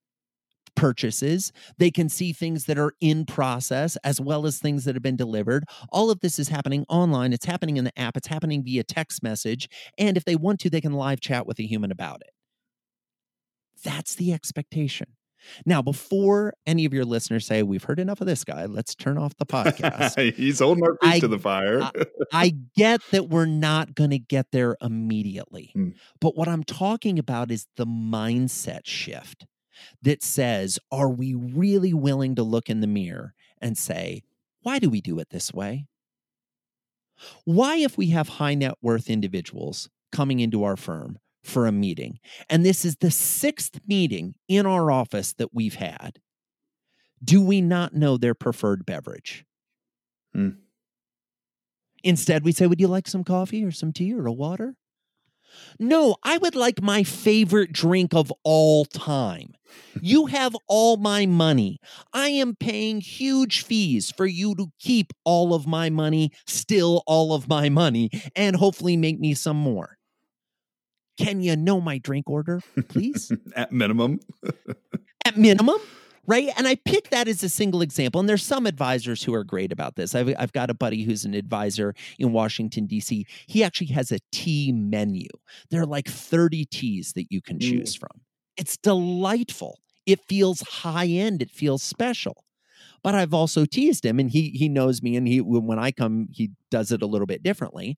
[0.75, 1.51] purchases.
[1.77, 5.15] They can see things that are in process as well as things that have been
[5.15, 5.65] delivered.
[5.89, 7.33] All of this is happening online.
[7.33, 8.17] It's happening in the app.
[8.17, 9.69] It's happening via text message.
[9.97, 12.31] And if they want to, they can live chat with a human about it.
[13.83, 15.07] That's the expectation.
[15.65, 19.17] Now, before any of your listeners say, We've heard enough of this guy, let's turn
[19.17, 20.33] off the podcast.
[20.35, 21.91] He's holding our feet I- to the fire.
[22.31, 25.71] I get that we're not going to get there immediately.
[25.73, 25.89] Hmm.
[26.21, 29.45] But what I'm talking about is the mindset shift
[30.01, 34.23] that says, are we really willing to look in the mirror and say,
[34.61, 35.87] why do we do it this way?
[37.45, 42.19] Why, if we have high net worth individuals coming into our firm for a meeting,
[42.49, 46.19] and this is the sixth meeting in our office that we've had,
[47.23, 49.45] do we not know their preferred beverage?
[50.33, 50.49] Hmm.
[52.03, 54.75] Instead, we say, Would you like some coffee or some tea or a water?
[55.79, 59.53] No, I would like my favorite drink of all time.
[60.01, 61.79] You have all my money.
[62.13, 67.33] I am paying huge fees for you to keep all of my money, still all
[67.33, 69.97] of my money, and hopefully make me some more.
[71.17, 73.31] Can you know my drink order, please?
[73.55, 74.19] At minimum.
[75.25, 75.79] at minimum
[76.25, 76.49] right?
[76.57, 79.71] And i pick that as a single example and there's some advisors who are great
[79.71, 80.15] about this.
[80.15, 84.19] I've, I've got a buddy who's an advisor in washington d.c he actually has a
[84.31, 85.27] tea menu.
[85.69, 87.61] There are like 30 teas that you can Mm.
[87.69, 88.21] choose from.
[88.57, 89.79] It's delightful.
[90.05, 92.45] It feels high end it feels special.
[93.03, 96.27] But i've also teased him and he he knows me and he when i come
[96.31, 97.97] he does it a little bit differently.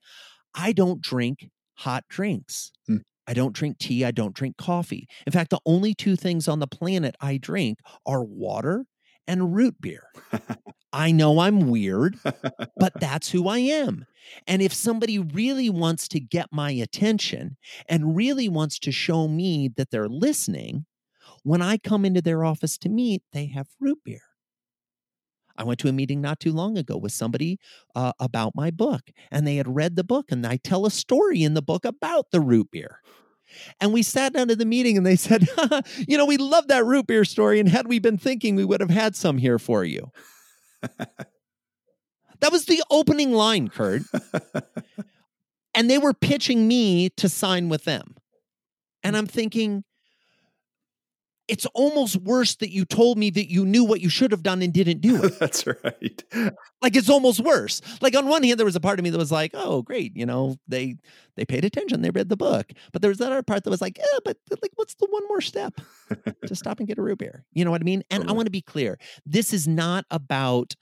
[0.56, 2.72] I don't drink hot drinks.
[2.88, 2.98] Hmm.
[3.28, 4.06] I don't drink tea.
[4.06, 5.08] I don't drink coffee.
[5.26, 8.86] In fact, the only two things on the planet I drink are water
[9.28, 10.04] and root beer.
[10.94, 14.06] I know I'm weird, but that's who I am.
[14.48, 17.58] And if somebody really wants to get my attention
[17.90, 20.86] and really wants to show me that they're listening,
[21.44, 24.22] when I come into their office to meet, they have root beer.
[25.58, 27.60] I went to a meeting not too long ago with somebody
[27.96, 31.44] uh, about my book, and they had read the book, and I tell a story
[31.44, 33.02] in the book about the root beer.
[33.80, 35.48] And we sat down to the meeting and they said,
[36.08, 37.60] You know, we love that root beer story.
[37.60, 40.12] And had we been thinking, we would have had some here for you.
[40.82, 44.04] that was the opening line, Kurt.
[45.74, 48.16] and they were pitching me to sign with them.
[49.04, 49.84] And I'm thinking,
[51.48, 54.62] it's almost worse that you told me that you knew what you should have done
[54.62, 55.38] and didn't do it.
[55.40, 56.24] That's right.
[56.82, 57.82] like it's almost worse.
[58.02, 60.16] Like on one hand, there was a part of me that was like, "Oh, great,
[60.16, 60.98] you know, they
[61.36, 63.82] they paid attention, they read the book." But there was that other part that was
[63.82, 65.80] like, "Yeah, but like, what's the one more step
[66.46, 68.04] to stop and get a root beer?" You know what I mean?
[68.10, 68.34] And totally.
[68.34, 70.76] I want to be clear: this is not about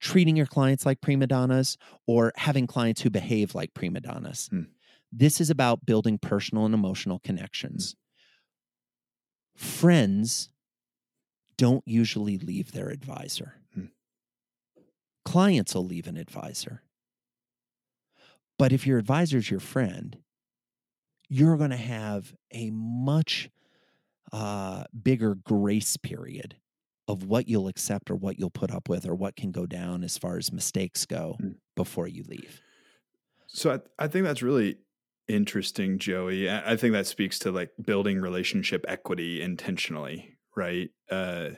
[0.00, 1.76] treating your clients like prima donnas
[2.06, 4.48] or having clients who behave like prima donnas.
[4.50, 4.62] Hmm.
[5.10, 7.94] This is about building personal and emotional connections.
[7.94, 8.07] Hmm
[9.58, 10.50] friends
[11.56, 13.56] don't usually leave their advisor.
[13.74, 13.86] Hmm.
[15.24, 16.82] Clients will leave an advisor.
[18.58, 20.16] But if your advisor is your friend,
[21.28, 23.50] you're going to have a much
[24.32, 26.56] uh, bigger grace period
[27.08, 30.04] of what you'll accept or what you'll put up with or what can go down
[30.04, 31.52] as far as mistakes go hmm.
[31.74, 32.60] before you leave.
[33.48, 34.76] So I, I think that's really
[35.28, 36.50] interesting, Joey.
[36.50, 40.90] I think that speaks to like building relationship equity intentionally, right?
[41.10, 41.50] Uh,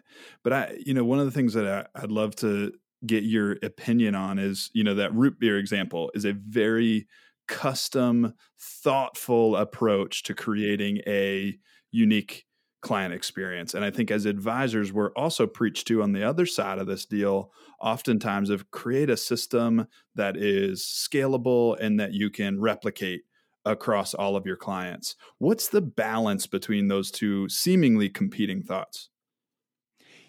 [0.43, 2.73] but I, you know, one of the things that I, I'd love to
[3.07, 7.07] get your opinion on is, you know, that root beer example is a very
[7.49, 11.57] custom, thoughtful approach to creating a
[11.91, 12.45] unique
[12.83, 13.75] client experience.
[13.75, 17.05] And I think as advisors, we're also preached to on the other side of this
[17.05, 23.23] deal, oftentimes of create a system that is scalable and that you can replicate
[23.65, 25.17] across all of your clients.
[25.39, 29.11] What's the balance between those two seemingly competing thoughts?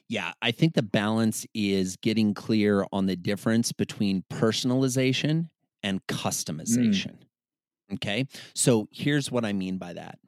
[0.09, 5.47] Yeah, I think the balance is getting clear on the difference between personalization
[5.83, 6.15] and mm.
[6.15, 7.15] customization.
[7.15, 7.93] Mm.
[7.93, 8.25] Okay.
[8.53, 10.19] So here's what I mean by that.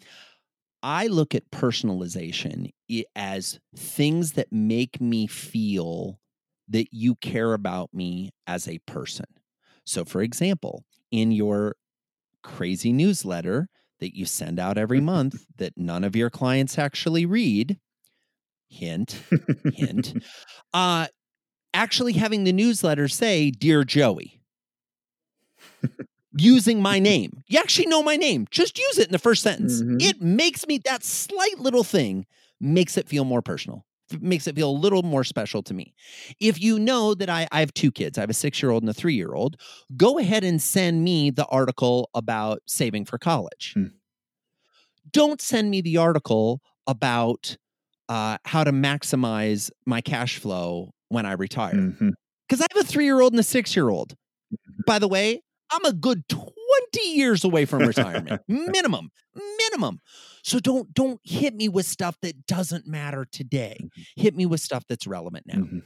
[0.81, 2.71] I look at personalization
[3.15, 6.19] as things that make me feel
[6.67, 9.25] that you care about me as a person.
[9.85, 11.75] So, for example, in your
[12.43, 13.69] crazy newsletter
[13.99, 17.79] that you send out every month that none of your clients actually read.
[18.69, 19.21] Hint,
[19.73, 20.13] hint.
[20.73, 21.05] Uh,
[21.75, 24.41] actually having the newsletter say, Dear Joey,
[26.35, 27.43] using my name.
[27.47, 28.47] You actually know my name.
[28.49, 29.81] Just use it in the first sentence.
[29.81, 29.97] Mm-hmm.
[29.99, 32.25] It makes me, that slight little thing
[32.59, 33.85] makes it feel more personal
[34.21, 35.93] makes it feel a little more special to me.
[36.39, 38.83] If you know that I, I have two kids, I have a six year old
[38.83, 39.57] and a three year old,
[39.95, 43.73] go ahead and send me the article about saving for college.
[43.73, 43.87] Hmm.
[45.11, 47.57] Don't send me the article about
[48.09, 51.73] uh, how to maximize my cash flow when I retire.
[51.73, 52.61] Because mm-hmm.
[52.61, 54.15] I have a three year old and a six year old.
[54.53, 54.81] Mm-hmm.
[54.85, 55.41] By the way,
[55.71, 56.43] I'm a good 20
[57.03, 59.11] years away from retirement, minimum,
[59.57, 59.99] minimum.
[60.43, 63.77] So don't don't hit me with stuff that doesn't matter today.
[63.81, 64.21] Mm-hmm.
[64.21, 65.59] Hit me with stuff that's relevant now.
[65.59, 65.79] Mm-hmm.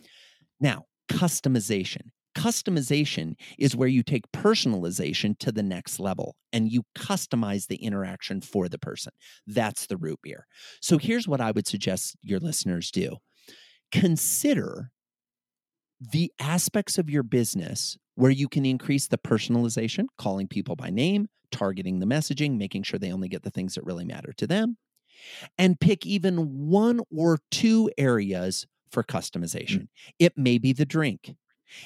[0.60, 2.10] Now, customization.
[2.36, 8.42] Customization is where you take personalization to the next level and you customize the interaction
[8.42, 9.12] for the person.
[9.48, 10.46] That's the root beer.
[10.80, 13.18] So here's what I would suggest your listeners do.
[13.92, 14.92] Consider
[16.00, 21.30] the aspects of your business where you can increase the personalization, calling people by name,
[21.52, 24.76] targeting the messaging, making sure they only get the things that really matter to them,
[25.60, 29.08] and pick even one or two areas for mm.
[29.08, 29.82] customization.
[29.82, 29.88] Mm.
[30.18, 31.36] It may be the drink.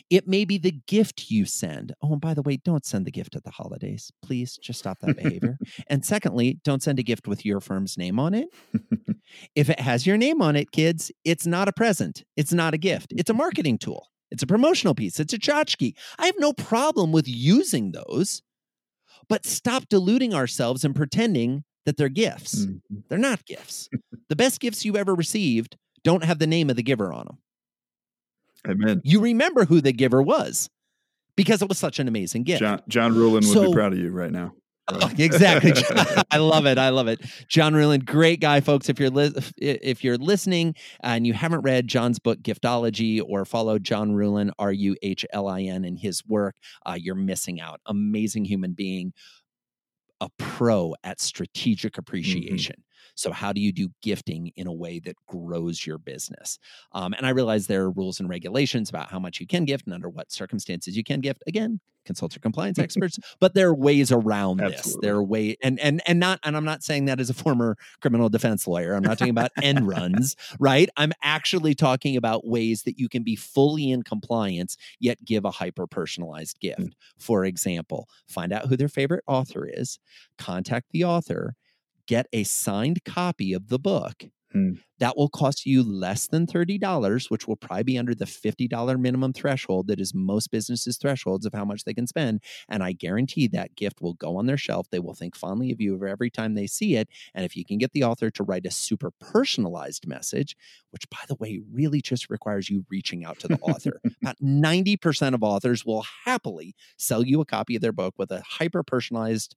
[0.10, 1.94] It may be the gift you send.
[2.02, 4.10] Oh, and by the way, don't send the gift at the holidays.
[4.22, 5.58] Please just stop that behavior.
[5.88, 8.48] and secondly, don't send a gift with your firm's name on it.
[9.56, 12.24] if it has your name on it, kids, it's not a present.
[12.38, 13.12] It's not a gift.
[13.18, 14.08] It's a marketing tool.
[14.32, 15.20] It's a promotional piece.
[15.20, 15.94] It's a tchotchke.
[16.18, 18.42] I have no problem with using those,
[19.28, 22.66] but stop deluding ourselves and pretending that they're gifts.
[22.66, 23.00] Mm-hmm.
[23.10, 23.90] They're not gifts.
[24.30, 27.38] the best gifts you ever received don't have the name of the giver on them.
[28.68, 29.02] Amen.
[29.04, 30.70] You remember who the giver was
[31.36, 32.60] because it was such an amazing gift.
[32.60, 34.54] John, John would so, be proud of you right now.
[35.18, 35.74] Exactly.
[36.32, 36.78] I love it.
[36.78, 37.22] I love it.
[37.48, 38.90] John Ruhlin, great guy, folks.
[38.90, 43.84] If you're li- if you're listening and you haven't read John's book Giftology or followed
[43.84, 47.82] John Ruhlin, R U H L I N, in his work, uh, you're missing out.
[47.86, 49.14] Amazing human being,
[50.20, 52.00] a pro at strategic mm-hmm.
[52.00, 52.76] appreciation.
[52.76, 52.91] Mm-hmm.
[53.16, 56.60] So, how do you do gifting in a way that grows your business?
[56.92, 59.86] Um, and I realize there are rules and regulations about how much you can gift
[59.86, 61.44] and under what circumstances you can gift.
[61.48, 64.96] Again, consult your compliance experts, but there are ways around this.
[65.02, 67.78] There are way and and and not and I'm not saying that as a former
[68.02, 68.94] criminal defense lawyer.
[68.94, 70.90] I'm not talking about end runs, right?
[70.98, 75.52] I'm actually talking about ways that you can be fully in compliance yet give a
[75.52, 76.82] hyper personalized gift.
[76.82, 76.94] Mm.
[77.18, 80.00] For example, find out who their favorite author is,
[80.38, 81.56] contact the author
[82.12, 84.74] get a signed copy of the book Hmm.
[85.00, 89.32] That will cost you less than $30, which will probably be under the $50 minimum
[89.32, 92.42] threshold that is most businesses' thresholds of how much they can spend.
[92.68, 94.90] And I guarantee that gift will go on their shelf.
[94.90, 97.08] They will think fondly of you every time they see it.
[97.34, 100.58] And if you can get the author to write a super personalized message,
[100.92, 105.34] which by the way, really just requires you reaching out to the author, about 90%
[105.34, 109.56] of authors will happily sell you a copy of their book with a hyper personalized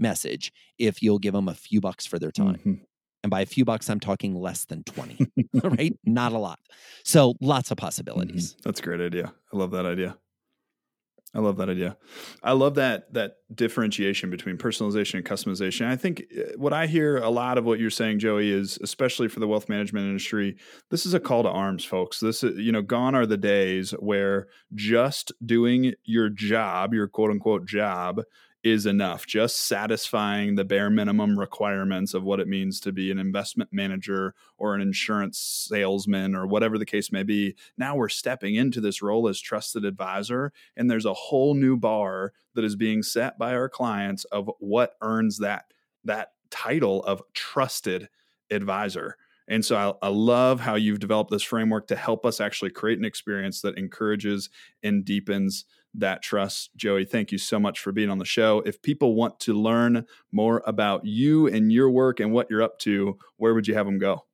[0.00, 2.56] message if you'll give them a few bucks for their time.
[2.56, 2.74] Mm-hmm.
[3.22, 5.26] And by a few bucks, I'm talking less than 20,
[5.62, 5.94] right?
[6.04, 6.58] Not a lot.
[7.04, 8.52] So lots of possibilities.
[8.52, 8.60] Mm-hmm.
[8.64, 9.34] That's a great idea.
[9.52, 10.16] I love that idea.
[11.32, 11.96] I love that idea.
[12.42, 15.86] I love that that differentiation between personalization and customization.
[15.86, 19.28] I think eh, what I hear a lot of what you're saying, Joey, is especially
[19.28, 20.56] for the wealth management industry,
[20.90, 22.18] this is a call to arms, folks.
[22.18, 27.30] This is, you know, gone are the days where just doing your job, your quote
[27.30, 28.22] unquote job,
[28.62, 29.26] is enough.
[29.26, 34.34] Just satisfying the bare minimum requirements of what it means to be an investment manager
[34.58, 37.56] or an insurance salesman or whatever the case may be.
[37.78, 42.32] Now we're stepping into this role as trusted advisor, and there's a whole new bar
[42.54, 45.72] that is being set by our clients of what earns that
[46.04, 48.08] that title of trusted
[48.50, 49.16] advisor.
[49.48, 52.98] And so I, I, love how you've developed this framework to help us actually create
[52.98, 54.48] an experience that encourages
[54.82, 55.64] and deepens
[55.94, 56.70] that trust.
[56.76, 58.60] Joey, thank you so much for being on the show.
[58.60, 62.78] If people want to learn more about you and your work and what you're up
[62.80, 64.24] to, where would you have them go?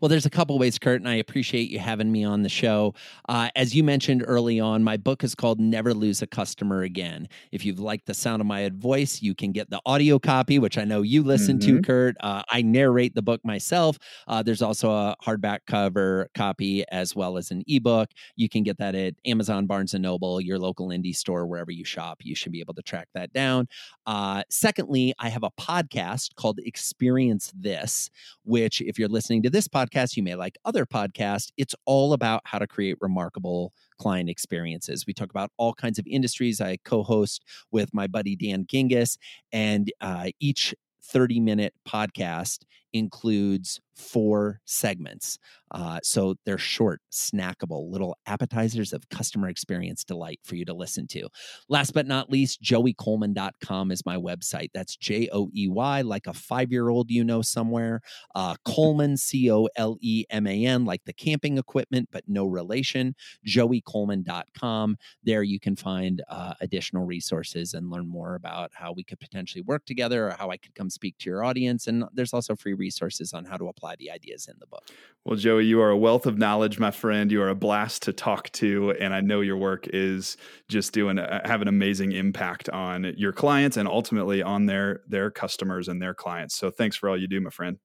[0.00, 2.94] Well, there's a couple ways, Kurt, and I appreciate you having me on the show.
[3.28, 7.28] Uh, as you mentioned early on, my book is called Never Lose a Customer Again.
[7.52, 10.78] If you've liked the sound of my voice, you can get the audio copy, which
[10.78, 11.76] I know you listen mm-hmm.
[11.76, 12.16] to, Kurt.
[12.20, 13.98] Uh, I narrate the book myself.
[14.26, 18.10] Uh, there's also a hardback cover copy as well as an ebook.
[18.36, 21.84] You can get that at Amazon, Barnes and Noble, your local indie store, wherever you
[21.84, 22.18] shop.
[22.22, 23.68] You should be able to track that down.
[24.10, 28.10] Uh, secondly, I have a podcast called Experience This,
[28.42, 31.52] which, if you're listening to this podcast, you may like other podcasts.
[31.56, 35.06] It's all about how to create remarkable client experiences.
[35.06, 36.60] We talk about all kinds of industries.
[36.60, 39.16] I co host with my buddy Dan Gingiss,
[39.52, 45.38] and uh, each 30 minute podcast includes four segments.
[45.72, 51.06] Uh, so they're short, snackable, little appetizers of customer experience delight for you to listen
[51.06, 51.28] to.
[51.68, 54.70] Last but not least, joeycoleman.com is my website.
[54.74, 58.00] That's J O E Y, like a five year old you know somewhere.
[58.34, 62.46] Uh, Coleman, C O L E M A N, like the camping equipment, but no
[62.46, 63.14] relation.
[63.46, 64.96] joeycoleman.com.
[65.22, 69.62] There you can find uh, additional resources and learn more about how we could potentially
[69.62, 71.86] work together or how I could come speak to your audience.
[71.86, 74.82] And there's also free resources on how to apply the ideas in the book.
[75.24, 77.30] Well, Joey, you are a wealth of knowledge, my friend.
[77.30, 80.36] You are a blast to talk to, and I know your work is
[80.68, 85.30] just doing uh, have an amazing impact on your clients and ultimately on their their
[85.30, 86.56] customers and their clients.
[86.56, 87.76] So, thanks for all you do, my friend.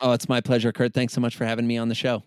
[0.00, 0.92] Oh, it's my pleasure, Kurt.
[0.92, 2.24] Thanks so much for having me on the show.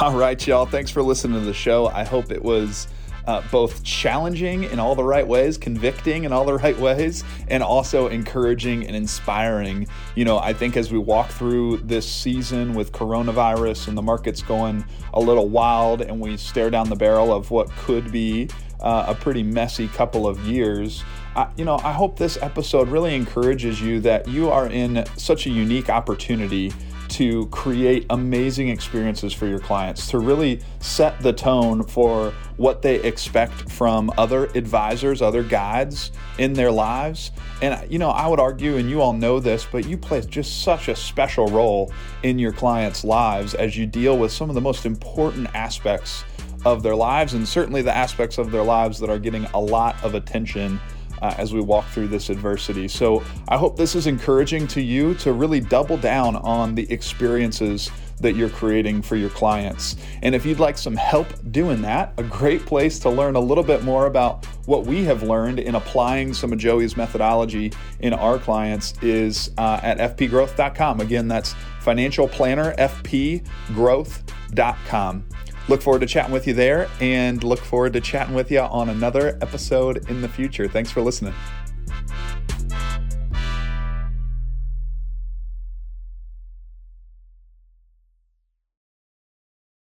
[0.00, 0.66] All right, y'all.
[0.66, 1.86] Thanks for listening to the show.
[1.86, 2.88] I hope it was
[3.26, 7.62] uh, both challenging in all the right ways, convicting in all the right ways, and
[7.62, 9.86] also encouraging and inspiring.
[10.14, 14.42] You know, I think as we walk through this season with coronavirus and the market's
[14.42, 18.48] going a little wild and we stare down the barrel of what could be
[18.80, 21.02] uh, a pretty messy couple of years.
[21.34, 25.46] I, you know, I hope this episode really encourages you that you are in such
[25.46, 26.72] a unique opportunity
[27.16, 32.96] to create amazing experiences for your clients, to really set the tone for what they
[32.96, 37.30] expect from other advisors, other guides in their lives.
[37.62, 40.62] And, you know, I would argue, and you all know this, but you play just
[40.62, 41.90] such a special role
[42.22, 46.22] in your clients' lives as you deal with some of the most important aspects
[46.66, 49.96] of their lives, and certainly the aspects of their lives that are getting a lot
[50.04, 50.78] of attention
[51.26, 52.86] uh, as we walk through this adversity.
[52.86, 57.90] So I hope this is encouraging to you to really double down on the experiences
[58.20, 59.96] that you're creating for your clients.
[60.22, 63.64] And if you'd like some help doing that, a great place to learn a little
[63.64, 68.38] bit more about what we have learned in applying some of Joey's methodology in our
[68.38, 71.00] clients is uh, at fpgrowth.com.
[71.00, 75.24] Again, that's financial planner, fpgrowth.com.
[75.68, 78.88] Look forward to chatting with you there and look forward to chatting with you on
[78.88, 80.68] another episode in the future.
[80.68, 81.34] Thanks for listening.